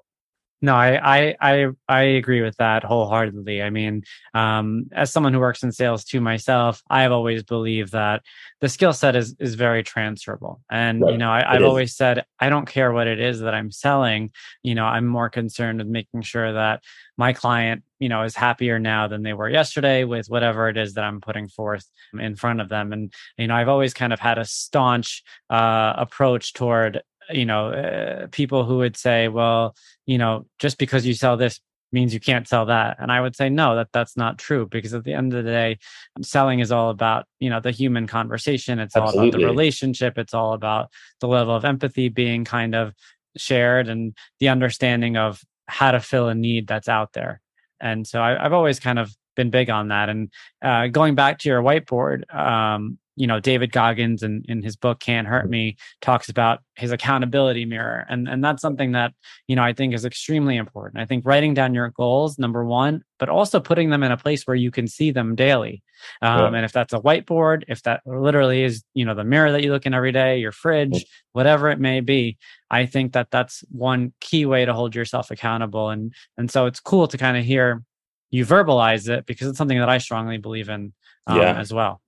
No, 0.64 0.76
I, 0.76 1.18
I 1.18 1.36
I 1.42 1.68
I 1.90 2.02
agree 2.04 2.42
with 2.42 2.56
that 2.56 2.86
wholeheartedly. 2.86 3.62
I 3.62 3.70
mean, 3.70 4.04
um, 4.34 4.86
as 4.94 5.12
someone 5.12 5.34
who 5.34 5.42
works 5.42 5.62
in 5.62 5.74
sales 5.74 6.06
too 6.06 6.22
myself, 6.22 6.82
I've 6.90 7.12
always 7.12 7.44
believed 7.44 7.92
that 7.92 8.22
the 8.62 8.70
skill 8.70 8.94
set 8.94 9.14
is 9.14 9.36
is 9.42 9.56
very 9.56 9.84
transferable. 9.84 10.62
And 10.72 11.02
right. 11.02 11.12
you 11.12 11.18
know, 11.18 11.30
I, 11.30 11.56
have 11.56 11.64
always 11.64 11.98
said 11.98 12.24
I 12.40 12.48
don't 12.48 12.66
care 12.66 12.94
what 12.94 13.08
it 13.08 13.20
is 13.20 13.42
that 13.42 13.54
I'm 13.54 13.72
selling. 13.72 14.32
You 14.64 14.74
know, 14.74 14.86
I'm 14.86 15.06
more 15.06 15.30
concerned 15.30 15.80
with 15.80 15.88
making 15.88 16.22
sure 16.22 16.54
that 16.54 16.82
my 17.18 17.34
client, 17.34 17.84
you 18.00 18.08
know, 18.08 18.24
is 18.24 18.34
happier 18.34 18.80
now 18.80 19.10
than 19.10 19.22
they 19.22 19.34
were 19.34 19.50
yesterday 19.50 20.06
with 20.06 20.28
whatever 20.28 20.70
it 20.70 20.78
is 20.78 20.94
that 20.94 21.04
I'm 21.04 21.20
putting 21.20 21.50
forth 21.50 21.86
in 22.18 22.38
front 22.38 22.62
of 22.62 22.70
them. 22.70 22.94
And 22.94 23.14
you 23.38 23.48
know, 23.48 23.56
I've 23.56 23.68
always 23.68 23.94
kind 23.94 24.14
of 24.14 24.22
had 24.22 24.38
a 24.38 24.46
staunch 24.46 25.24
uh, 25.50 25.94
approach 25.98 26.54
toward 26.54 27.02
you 27.30 27.46
know 27.46 27.70
uh, 27.72 28.28
people 28.32 28.66
who 28.66 28.78
would 28.78 28.98
say 28.98 29.28
well 29.28 29.76
you 30.06 30.18
know 30.18 30.46
just 30.60 30.78
because 30.78 31.06
you 31.06 31.14
sell 31.14 31.38
this 31.38 31.60
means 31.92 32.12
you 32.12 32.20
can't 32.20 32.48
sell 32.48 32.66
that. 32.66 32.98
And 33.00 33.12
i 33.12 33.22
would 33.22 33.36
say 33.36 33.50
no 33.50 33.76
that 33.76 33.90
that's 33.94 34.18
not 34.18 34.38
true 34.38 34.68
because 34.68 34.94
at 34.94 35.04
the 35.04 35.14
end 35.14 35.34
of 35.34 35.44
the 35.44 35.52
day 35.52 35.78
selling 36.22 36.60
is 36.60 36.72
all 36.72 36.90
about 36.90 37.26
you 37.40 37.50
know 37.50 37.60
the 37.60 37.72
human 37.72 38.08
conversation. 38.08 38.80
It's 38.80 38.96
Absolutely. 38.96 39.20
all 39.20 39.30
about 39.30 39.40
the 39.40 39.46
relationship. 39.46 40.18
It's 40.18 40.34
all 40.34 40.54
about 40.54 40.90
the 41.20 41.28
level 41.28 41.56
of 41.56 41.66
empathy 41.66 42.10
being 42.10 42.46
kind 42.46 42.76
of 42.76 42.94
shared 43.38 43.88
and 43.88 44.16
the 44.40 44.50
understanding 44.50 45.18
of 45.18 45.42
how 45.68 45.92
to 45.92 46.00
fill 46.00 46.28
a 46.28 46.36
need 46.36 46.68
that's 46.68 46.90
out 46.90 47.14
there. 47.14 47.42
And 47.80 48.08
so 48.08 48.22
I, 48.22 48.42
have 48.42 48.54
always 48.54 48.80
kind 48.80 49.00
of 49.00 49.16
been 49.36 49.50
big 49.50 49.70
on 49.70 49.90
that. 49.90 50.10
And 50.10 50.32
uh, 50.62 50.88
going 50.88 51.16
back 51.16 51.40
to 51.40 51.50
your 51.50 51.62
whiteboard 51.62 52.34
um, 52.34 52.98
you 53.16 53.28
know 53.28 53.40
david 53.40 53.72
goggins 53.72 54.24
in, 54.24 54.44
in 54.48 54.62
his 54.62 54.76
book 54.76 55.00
can't 55.00 55.28
hurt 55.28 55.50
me 55.50 55.78
talks 56.02 56.30
about 56.30 56.60
his 56.76 56.92
accountability 56.92 57.66
mirror. 57.66 58.06
And 58.10 58.28
and 58.28 58.44
that's 58.44 58.62
something 58.62 58.94
that 58.94 59.14
you 59.48 59.56
know 59.56 59.64
i 59.64 59.74
think 59.74 59.94
is 59.94 60.06
extremely 60.06 60.58
important. 60.58 61.02
I 61.02 61.06
think 61.06 61.26
writing 61.26 61.54
down 61.54 61.74
your 61.74 61.90
goals 61.90 62.40
number 62.40 62.66
one 62.66 63.04
but 63.20 63.30
also 63.30 63.60
putting 63.60 63.90
them 63.90 64.04
in 64.04 64.12
a 64.12 64.18
place 64.18 64.44
where 64.44 64.56
you 64.56 64.72
can 64.72 64.88
see 64.88 65.12
them 65.12 65.36
daily. 65.36 65.82
Um, 66.22 66.40
yeah. 66.40 66.58
and 66.58 66.66
if 66.66 66.74
that's 66.74 66.94
a 66.94 67.00
whiteboard 67.00 67.64
if 67.68 67.84
that 67.84 68.02
literally 68.06 68.64
is 68.64 68.84
you 68.94 69.06
know 69.06 69.16
the 69.16 69.24
mirror 69.24 69.52
that 69.52 69.64
you 69.64 69.72
look 69.72 69.86
in 69.86 69.94
every 69.94 70.12
day 70.12 70.40
your 70.40 70.52
fridge 70.52 71.06
whatever 71.32 71.70
it 71.70 71.80
may 71.80 72.02
be 72.02 72.38
i 72.70 72.86
think 72.86 73.14
that 73.14 73.30
that's 73.32 73.64
one 73.72 74.12
key 74.20 74.46
way 74.46 74.66
to 74.66 74.74
hold 74.74 74.96
yourself 74.96 75.32
accountable. 75.32 75.90
And 75.90 76.14
and 76.38 76.50
so 76.50 76.66
it's 76.66 76.80
cool 76.80 77.08
to 77.08 77.18
kind 77.18 77.38
of 77.38 77.46
hear 77.46 77.84
you 78.32 78.46
verbalize 78.46 79.08
it 79.08 79.26
because 79.28 79.48
it's 79.48 79.58
something 79.58 79.80
that 79.80 79.90
i 79.90 80.00
strongly 80.00 80.38
believe 80.38 80.70
in 80.70 80.94
um, 81.28 81.38
yeah. 81.38 81.58
as 81.58 81.72
well 81.72 82.02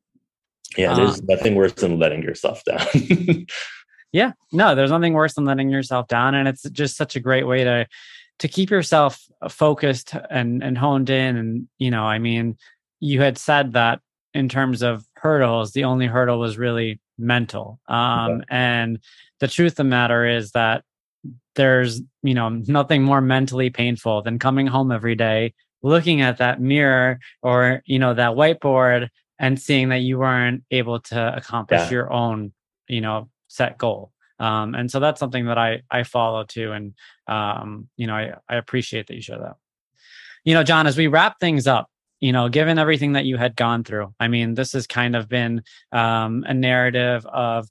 yeah, 0.77 0.93
there's 0.93 1.19
um, 1.19 1.25
nothing 1.27 1.55
worse 1.55 1.73
than 1.73 1.99
letting 1.99 2.23
yourself 2.23 2.63
down. 2.63 2.85
yeah, 4.11 4.33
no, 4.51 4.75
there's 4.75 4.91
nothing 4.91 5.13
worse 5.13 5.33
than 5.33 5.45
letting 5.45 5.69
yourself 5.69 6.07
down, 6.07 6.35
and 6.35 6.47
it's 6.47 6.63
just 6.69 6.97
such 6.97 7.15
a 7.15 7.19
great 7.19 7.47
way 7.47 7.63
to 7.63 7.87
to 8.39 8.47
keep 8.47 8.69
yourself 8.69 9.21
focused 9.49 10.13
and 10.29 10.63
and 10.63 10.77
honed 10.77 11.09
in. 11.09 11.37
And 11.37 11.67
you 11.77 11.91
know, 11.91 12.03
I 12.03 12.19
mean, 12.19 12.57
you 12.99 13.21
had 13.21 13.37
said 13.37 13.73
that 13.73 14.01
in 14.33 14.49
terms 14.49 14.81
of 14.81 15.05
hurdles, 15.15 15.71
the 15.71 15.85
only 15.85 16.07
hurdle 16.07 16.39
was 16.39 16.57
really 16.57 16.99
mental. 17.17 17.79
Um, 17.87 18.43
And 18.49 18.99
the 19.39 19.47
truth 19.47 19.73
of 19.73 19.77
the 19.77 19.83
matter 19.85 20.27
is 20.27 20.51
that 20.51 20.83
there's 21.55 22.01
you 22.21 22.33
know 22.33 22.49
nothing 22.49 23.03
more 23.03 23.21
mentally 23.21 23.69
painful 23.69 24.21
than 24.21 24.39
coming 24.39 24.67
home 24.67 24.91
every 24.91 25.15
day 25.15 25.53
looking 25.81 26.21
at 26.21 26.37
that 26.37 26.59
mirror 26.59 27.19
or 27.41 27.81
you 27.85 27.99
know 27.99 28.13
that 28.13 28.31
whiteboard 28.31 29.07
and 29.39 29.59
seeing 29.59 29.89
that 29.89 29.99
you 29.99 30.17
weren't 30.19 30.63
able 30.71 30.99
to 30.99 31.35
accomplish 31.35 31.81
yeah. 31.81 31.89
your 31.89 32.13
own 32.13 32.51
you 32.87 33.01
know 33.01 33.29
set 33.47 33.77
goal 33.77 34.11
um, 34.39 34.75
and 34.75 34.91
so 34.91 34.99
that's 34.99 35.19
something 35.19 35.45
that 35.45 35.57
i 35.57 35.81
i 35.89 36.03
follow 36.03 36.43
too 36.43 36.71
and 36.71 36.93
um, 37.27 37.87
you 37.97 38.07
know 38.07 38.15
I, 38.15 38.33
I 38.49 38.55
appreciate 38.55 39.07
that 39.07 39.15
you 39.15 39.21
share 39.21 39.39
that 39.39 39.55
you 40.43 40.53
know 40.53 40.63
john 40.63 40.87
as 40.87 40.97
we 40.97 41.07
wrap 41.07 41.39
things 41.39 41.67
up 41.67 41.89
you 42.19 42.31
know 42.31 42.49
given 42.49 42.79
everything 42.79 43.13
that 43.13 43.25
you 43.25 43.37
had 43.37 43.55
gone 43.55 43.83
through 43.83 44.13
i 44.19 44.27
mean 44.27 44.53
this 44.53 44.73
has 44.73 44.87
kind 44.87 45.15
of 45.15 45.27
been 45.27 45.63
um, 45.91 46.43
a 46.47 46.53
narrative 46.53 47.25
of 47.25 47.69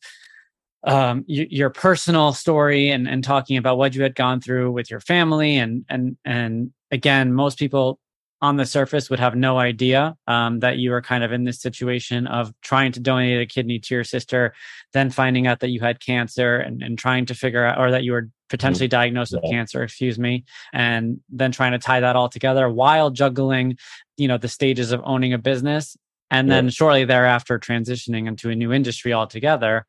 um, 0.87 1.25
y- 1.27 1.47
your 1.49 1.71
personal 1.71 2.33
story 2.33 2.91
and, 2.91 3.09
and 3.09 3.25
talking 3.25 3.57
about 3.57 3.79
what 3.79 3.95
you 3.95 4.03
had 4.03 4.15
gone 4.15 4.41
through 4.41 4.71
with 4.71 4.91
your 4.91 5.01
family 5.01 5.57
and 5.57 5.85
and 5.89 6.17
and 6.25 6.73
again 6.91 7.33
most 7.33 7.59
people 7.59 7.99
on 8.43 8.57
the 8.57 8.67
surface 8.67 9.09
would 9.09 9.21
have 9.21 9.35
no 9.35 9.59
idea 9.59 10.17
um, 10.27 10.61
that 10.61 10.77
you 10.77 10.91
were 10.91 11.01
kind 11.01 11.25
of 11.25 11.33
in 11.33 11.45
this 11.45 11.61
situation 11.61 12.27
of 12.27 12.53
trying 12.61 12.93
to 12.93 13.01
donate 13.01 13.41
a 13.41 13.47
kidney 13.47 13.79
to 13.79 13.95
your 13.95 14.05
sister, 14.05 14.55
then 14.93 15.11
finding 15.11 15.47
out 15.47 15.61
that 15.61 15.71
you 15.71 15.81
had 15.81 16.01
cancer 16.01 16.57
and, 16.57 16.83
and 16.83 16.99
trying 16.99 17.27
to 17.27 17.35
figure 17.35 17.65
out, 17.65 17.79
or 17.79 17.91
that 17.91 18.05
you 18.05 18.13
were 18.13 18.29
potentially 18.51 18.89
diagnosed 18.89 19.33
with 19.33 19.51
cancer, 19.51 19.83
excuse 19.83 20.19
me, 20.19 20.45
and 20.73 21.21
then 21.31 21.53
trying 21.53 21.73
to 21.73 21.79
tie 21.79 22.01
that 22.01 22.17
all 22.17 22.29
together 22.29 22.69
while 22.69 23.11
juggling, 23.11 23.77
you 24.17 24.29
know, 24.29 24.37
the 24.37 24.49
stages 24.49 24.93
of 24.93 25.01
owning 25.05 25.33
a 25.33 25.39
business 25.39 25.97
and 26.31 26.51
then 26.51 26.69
shortly 26.69 27.05
thereafter 27.05 27.59
transitioning 27.59 28.27
into 28.27 28.51
a 28.51 28.55
new 28.55 28.73
industry 28.73 29.13
altogether 29.13 29.87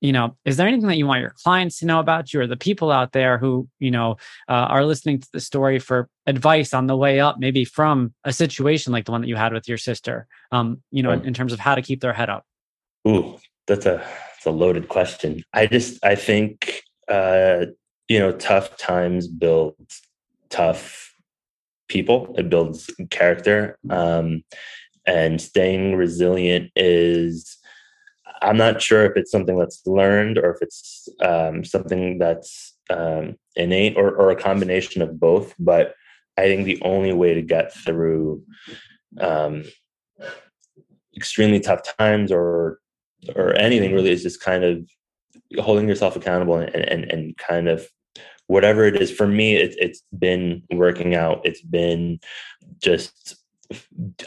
you 0.00 0.12
know 0.12 0.36
is 0.44 0.56
there 0.56 0.68
anything 0.68 0.88
that 0.88 0.96
you 0.96 1.06
want 1.06 1.20
your 1.20 1.34
clients 1.42 1.78
to 1.78 1.86
know 1.86 2.00
about 2.00 2.32
you 2.32 2.40
or 2.40 2.46
the 2.46 2.56
people 2.56 2.90
out 2.90 3.12
there 3.12 3.38
who 3.38 3.68
you 3.78 3.90
know 3.90 4.16
uh, 4.48 4.52
are 4.52 4.84
listening 4.84 5.20
to 5.20 5.28
the 5.32 5.40
story 5.40 5.78
for 5.78 6.08
advice 6.26 6.72
on 6.72 6.86
the 6.86 6.96
way 6.96 7.20
up 7.20 7.36
maybe 7.38 7.64
from 7.64 8.12
a 8.24 8.32
situation 8.32 8.92
like 8.92 9.04
the 9.04 9.12
one 9.12 9.20
that 9.20 9.28
you 9.28 9.36
had 9.36 9.52
with 9.52 9.68
your 9.68 9.78
sister 9.78 10.26
um 10.52 10.82
you 10.90 11.02
know 11.02 11.10
in, 11.10 11.24
in 11.26 11.34
terms 11.34 11.52
of 11.52 11.58
how 11.58 11.74
to 11.74 11.82
keep 11.82 12.00
their 12.00 12.12
head 12.12 12.30
up? 12.30 12.44
Ooh 13.06 13.38
that's 13.68 13.86
a 13.86 13.98
that's 13.98 14.46
a 14.46 14.50
loaded 14.50 14.88
question. 14.88 15.44
I 15.52 15.66
just 15.66 16.04
i 16.04 16.16
think 16.16 16.82
uh 17.06 17.66
you 18.08 18.18
know 18.18 18.32
tough 18.32 18.76
times 18.78 19.28
build 19.28 19.76
tough 20.48 21.14
people. 21.88 22.34
It 22.36 22.50
builds 22.50 22.90
character 23.10 23.78
um 23.90 24.42
and 25.06 25.40
staying 25.40 25.94
resilient 25.94 26.70
is 26.74 27.57
I'm 28.42 28.56
not 28.56 28.80
sure 28.80 29.04
if 29.04 29.16
it's 29.16 29.30
something 29.30 29.58
that's 29.58 29.86
learned 29.86 30.38
or 30.38 30.50
if 30.50 30.62
it's 30.62 31.08
um, 31.20 31.64
something 31.64 32.18
that's 32.18 32.76
um, 32.90 33.36
innate 33.56 33.96
or, 33.96 34.10
or, 34.14 34.30
a 34.30 34.36
combination 34.36 35.02
of 35.02 35.18
both. 35.18 35.54
But 35.58 35.94
I 36.36 36.42
think 36.42 36.64
the 36.64 36.80
only 36.82 37.12
way 37.12 37.34
to 37.34 37.42
get 37.42 37.74
through 37.74 38.42
um, 39.20 39.64
extremely 41.16 41.60
tough 41.60 41.80
times 41.98 42.30
or 42.32 42.78
or 43.34 43.52
anything 43.54 43.92
really 43.92 44.10
is 44.10 44.22
just 44.22 44.40
kind 44.40 44.64
of 44.64 44.88
holding 45.58 45.88
yourself 45.88 46.16
accountable 46.16 46.56
and 46.56 46.74
and, 46.74 47.04
and 47.10 47.36
kind 47.36 47.68
of 47.68 47.88
whatever 48.46 48.84
it 48.84 49.00
is. 49.00 49.10
For 49.10 49.26
me, 49.26 49.56
it, 49.56 49.76
it's 49.78 50.02
been 50.18 50.62
working 50.72 51.14
out. 51.14 51.40
It's 51.44 51.62
been 51.62 52.20
just 52.82 53.37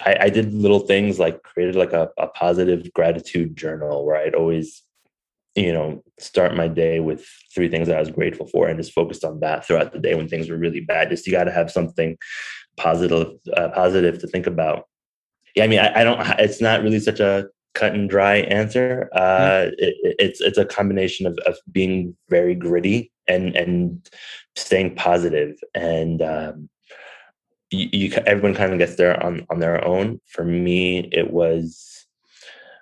I, 0.06 0.18
I, 0.22 0.30
did 0.30 0.54
little 0.54 0.82
things 0.82 1.18
like 1.18 1.42
created 1.42 1.76
like 1.76 1.94
a, 1.94 2.10
a 2.18 2.28
positive 2.28 2.94
gratitude 2.94 3.58
journal 3.58 4.06
where 4.06 4.16
I'd 4.16 4.36
always, 4.36 4.84
you 5.56 5.74
know, 5.74 6.04
start 6.20 6.56
my 6.56 6.68
day 6.68 7.00
with 7.00 7.26
three 7.54 7.68
things 7.68 7.88
that 7.88 7.98
I 7.98 8.00
was 8.00 8.12
grateful 8.12 8.46
for 8.48 8.68
and 8.68 8.78
just 8.78 8.94
focused 8.94 9.26
on 9.26 9.40
that 9.40 9.66
throughout 9.66 9.94
the 9.94 10.00
day 10.00 10.14
when 10.14 10.28
things 10.28 10.50
were 10.50 10.58
really 10.58 10.80
bad. 10.80 11.10
Just 11.10 11.26
you 11.26 11.32
got 11.32 11.46
to 11.46 11.52
have 11.52 11.72
something 11.72 12.18
positive, 12.78 13.32
uh, 13.58 13.70
positive 13.70 14.20
to 14.20 14.28
think 14.28 14.46
about. 14.46 14.88
Yeah, 15.56 15.64
I 15.64 15.68
mean, 15.68 15.80
I, 15.80 16.02
I, 16.02 16.04
don't. 16.04 16.22
It's 16.40 16.62
not 16.62 16.84
really 16.84 17.00
such 17.00 17.20
a 17.20 17.48
cut 17.74 17.94
and 17.94 18.10
dry 18.10 18.38
answer. 18.38 19.10
Uh, 19.14 19.22
mm-hmm. 19.22 19.74
it, 19.80 19.96
it's 20.20 20.42
it's 20.42 20.58
a 20.58 20.66
combination 20.66 21.26
of, 21.26 21.38
of 21.46 21.58
being 21.72 22.16
very 22.30 22.56
gritty 22.56 23.12
and 23.28 23.56
and 23.56 24.08
staying 24.56 24.96
positive 24.96 25.58
and 25.74 26.22
um, 26.22 26.70
you, 27.72 27.90
you 27.92 28.12
everyone 28.26 28.54
kind 28.54 28.74
of 28.74 28.80
gets 28.80 28.96
there 28.96 29.22
on 29.24 29.46
on 29.50 29.60
their 29.60 29.84
own. 29.84 30.20
For 30.28 30.44
me, 30.44 31.10
it 31.12 31.32
was 31.32 32.06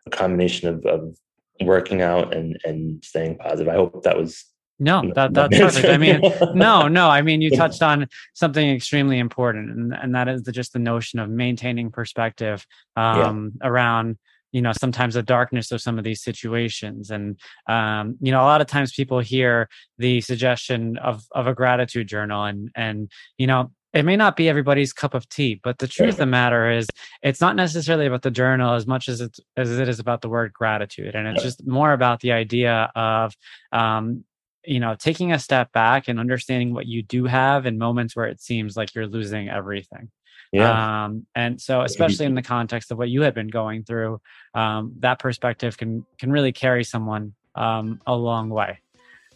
a 0.06 0.10
combination 0.10 0.68
of, 0.68 0.86
of 0.86 1.18
working 1.62 2.02
out 2.02 2.34
and 2.36 2.60
and 2.66 3.04
staying 3.04 3.38
positive. 3.38 3.72
I 3.72 3.76
hope 3.76 4.04
that 4.04 4.18
was 4.18 4.46
no, 4.80 5.12
that 5.16 5.34
that's 5.34 5.58
perfect. 5.58 5.88
I 5.88 5.98
mean, 5.98 6.22
no, 6.56 6.88
no. 6.88 7.10
I 7.10 7.22
mean, 7.22 7.42
you 7.42 7.52
touched 7.52 7.84
on 7.84 8.08
something 8.34 8.70
extremely 8.70 9.20
important, 9.20 9.72
and 9.72 9.94
and 9.94 10.16
that 10.16 10.28
is 10.28 10.44
the, 10.44 10.52
just 10.52 10.74
the 10.74 10.80
notion 10.80 11.20
of 11.20 11.30
maintaining 11.30 11.92
perspective 11.92 12.66
um, 12.96 13.54
yeah. 13.62 13.68
around 13.68 14.18
you 14.52 14.62
know 14.62 14.72
sometimes 14.72 15.14
the 15.14 15.22
darkness 15.22 15.72
of 15.72 15.80
some 15.80 16.00
of 16.00 16.04
these 16.04 16.24
situations 16.24 17.12
and 17.12 17.40
um, 17.68 18.18
you 18.20 18.32
know 18.32 18.42
a 18.42 18.50
lot 18.50 18.62
of 18.62 18.68
times 18.68 18.92
people 18.94 19.20
hear 19.20 19.70
the 20.00 20.22
suggestion 20.22 20.98
of 20.98 21.24
of 21.32 21.46
a 21.46 21.54
gratitude 21.54 22.08
journal 22.08 22.46
and 22.46 22.72
and 22.76 23.12
you 23.38 23.46
know 23.46 23.72
it 23.94 24.06
may 24.06 24.16
not 24.16 24.36
be 24.36 24.48
everybody's 24.48 24.94
cup 24.94 25.14
of 25.14 25.28
tea, 25.30 25.60
but 25.64 25.80
the 25.80 25.88
truth 25.88 26.12
of 26.12 26.18
the 26.18 26.26
matter 26.26 26.70
is 26.70 26.88
it's 27.24 27.42
not 27.42 27.56
necessarily 27.56 28.06
about 28.06 28.22
the 28.22 28.32
journal 28.32 28.76
as 28.76 28.86
much 28.86 29.10
as 29.10 29.20
it's 29.22 29.40
as 29.58 29.78
it 29.78 29.90
is 29.90 30.00
about 30.00 30.22
the 30.22 30.30
word 30.30 30.54
gratitude. 30.54 31.16
And 31.16 31.28
it's 31.28 31.44
just 31.44 31.66
more 31.66 31.94
about 31.94 32.20
the 32.20 32.32
idea 32.32 32.92
of 32.96 33.36
um, 33.72 34.24
you 34.66 34.80
know, 34.80 34.96
taking 34.96 35.32
a 35.32 35.40
step 35.40 35.72
back 35.72 36.08
and 36.08 36.20
understanding 36.20 36.74
what 36.74 36.86
you 36.86 37.02
do 37.02 37.26
have 37.26 37.66
in 37.66 37.78
moments 37.78 38.16
where 38.16 38.28
it 38.28 38.42
seems 38.42 38.78
like 38.78 38.94
you're 38.94 39.08
losing 39.08 39.50
everything. 39.50 40.12
Yeah. 40.52 41.06
Um, 41.06 41.26
and 41.36 41.62
so 41.62 41.82
especially 41.82 42.26
in 42.26 42.36
the 42.36 42.42
context 42.42 42.92
of 42.92 42.98
what 42.98 43.10
you 43.10 43.22
had 43.22 43.34
been 43.34 43.48
going 43.48 43.84
through, 43.84 44.20
um, 44.54 44.94
that 45.00 45.20
perspective 45.20 45.78
can 45.78 46.06
can 46.18 46.32
really 46.32 46.52
carry 46.52 46.84
someone 46.84 47.34
um, 47.56 48.02
a 48.06 48.16
long 48.16 48.50
way. 48.50 48.80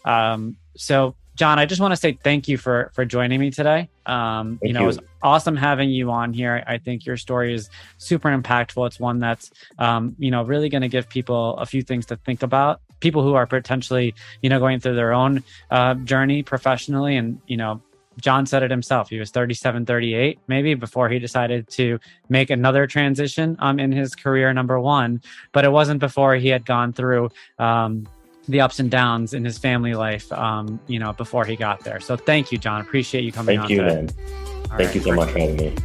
Um, 0.06 0.58
so 0.76 1.16
John, 1.36 1.58
I 1.58 1.66
just 1.66 1.82
want 1.82 1.92
to 1.92 1.96
say 1.96 2.14
thank 2.14 2.48
you 2.48 2.58
for 2.58 2.92
for 2.94 3.06
joining 3.06 3.40
me 3.40 3.50
today. 3.50 3.90
Um, 4.06 4.60
you 4.62 4.72
know, 4.72 4.82
you. 4.82 4.86
it 4.86 4.88
was 4.88 5.00
awesome 5.24 5.56
having 5.56 5.90
you 5.90 6.12
on 6.12 6.32
here. 6.32 6.64
I 6.68 6.78
think 6.78 7.06
your 7.06 7.18
story 7.18 7.54
is 7.54 7.70
super 7.98 8.30
impactful. 8.30 8.86
It's 8.86 9.00
one 9.00 9.20
that's 9.20 9.52
um, 9.80 10.16
you 10.20 10.30
know 10.30 10.44
really 10.44 10.70
going 10.70 10.82
to 10.82 10.88
give 10.88 11.10
people 11.10 11.58
a 11.58 11.66
few 11.66 11.82
things 11.82 12.06
to 12.08 12.18
think 12.18 12.44
about. 12.44 12.82
People 13.00 13.24
who 13.24 13.34
are 13.34 13.48
potentially 13.48 14.14
you 14.42 14.50
know 14.50 14.60
going 14.60 14.80
through 14.80 14.96
their 14.96 15.14
own 15.14 15.44
uh, 15.72 15.96
journey 15.96 16.44
professionally, 16.44 17.18
and 17.18 17.42
you 17.48 17.58
know, 17.58 17.82
John 18.22 18.46
said 18.46 18.62
it 18.62 18.70
himself. 18.70 19.10
He 19.10 19.18
was 19.18 19.32
37, 19.32 19.88
38, 19.88 20.40
maybe 20.48 20.76
before 20.76 21.10
he 21.10 21.18
decided 21.18 21.68
to 21.70 22.00
make 22.30 22.52
another 22.52 22.86
transition 22.86 23.56
um, 23.58 23.80
in 23.80 23.92
his 23.92 24.14
career, 24.14 24.54
number 24.54 24.80
one. 24.80 25.20
But 25.52 25.66
it 25.66 25.72
wasn't 25.72 26.00
before 26.00 26.36
he 26.36 26.50
had 26.50 26.64
gone 26.64 26.94
through 26.94 27.32
um, 27.58 28.08
the 28.48 28.62
ups 28.62 28.80
and 28.80 28.92
downs 28.92 29.34
in 29.34 29.46
his 29.46 29.58
family 29.58 29.94
life, 29.94 30.32
um, 30.34 30.80
you 30.88 31.00
know, 31.00 31.14
before 31.14 31.46
he 31.46 31.56
got 31.56 31.80
there. 31.82 32.00
So 32.00 32.16
thank 32.16 32.52
you, 32.52 32.58
John. 32.58 32.82
Appreciate 32.82 33.24
you 33.24 33.32
coming 33.32 33.58
thank 33.58 33.72
on. 33.72 33.76
You, 33.76 33.82
man. 33.82 34.08
Thank 34.08 34.72
right, 34.72 34.96
you 34.96 35.02
so 35.02 35.14
much 35.14 35.30
for 35.30 35.40
having 35.40 35.58
me. 35.58 35.76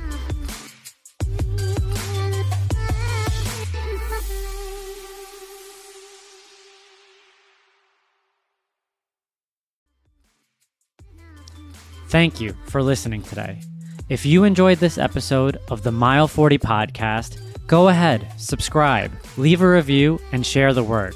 Thank 12.09 12.41
you 12.41 12.55
for 12.65 12.83
listening 12.83 13.23
today. 13.23 13.61
If 14.09 14.25
you 14.25 14.45
enjoyed 14.45 14.79
this 14.79 14.97
episode 14.97 15.59
of 15.69 15.83
the 15.83 15.93
Mile 15.93 16.27
40 16.27 16.57
podcast, 16.57 17.39
go 17.67 17.89
ahead, 17.89 18.27
subscribe, 18.39 19.13
leave 19.37 19.61
a 19.61 19.69
review, 19.69 20.19
and 20.33 20.45
share 20.45 20.73
the 20.73 20.83
word. 20.83 21.15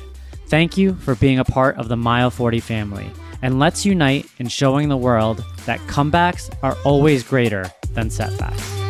Thank 0.52 0.76
you 0.76 0.92
for 0.96 1.14
being 1.14 1.38
a 1.38 1.46
part 1.46 1.78
of 1.78 1.88
the 1.88 1.96
Mile 1.96 2.28
40 2.28 2.60
family, 2.60 3.10
and 3.40 3.58
let's 3.58 3.86
unite 3.86 4.26
in 4.36 4.48
showing 4.48 4.90
the 4.90 4.98
world 4.98 5.42
that 5.64 5.80
comebacks 5.86 6.54
are 6.62 6.76
always 6.84 7.22
greater 7.22 7.72
than 7.94 8.10
setbacks. 8.10 8.81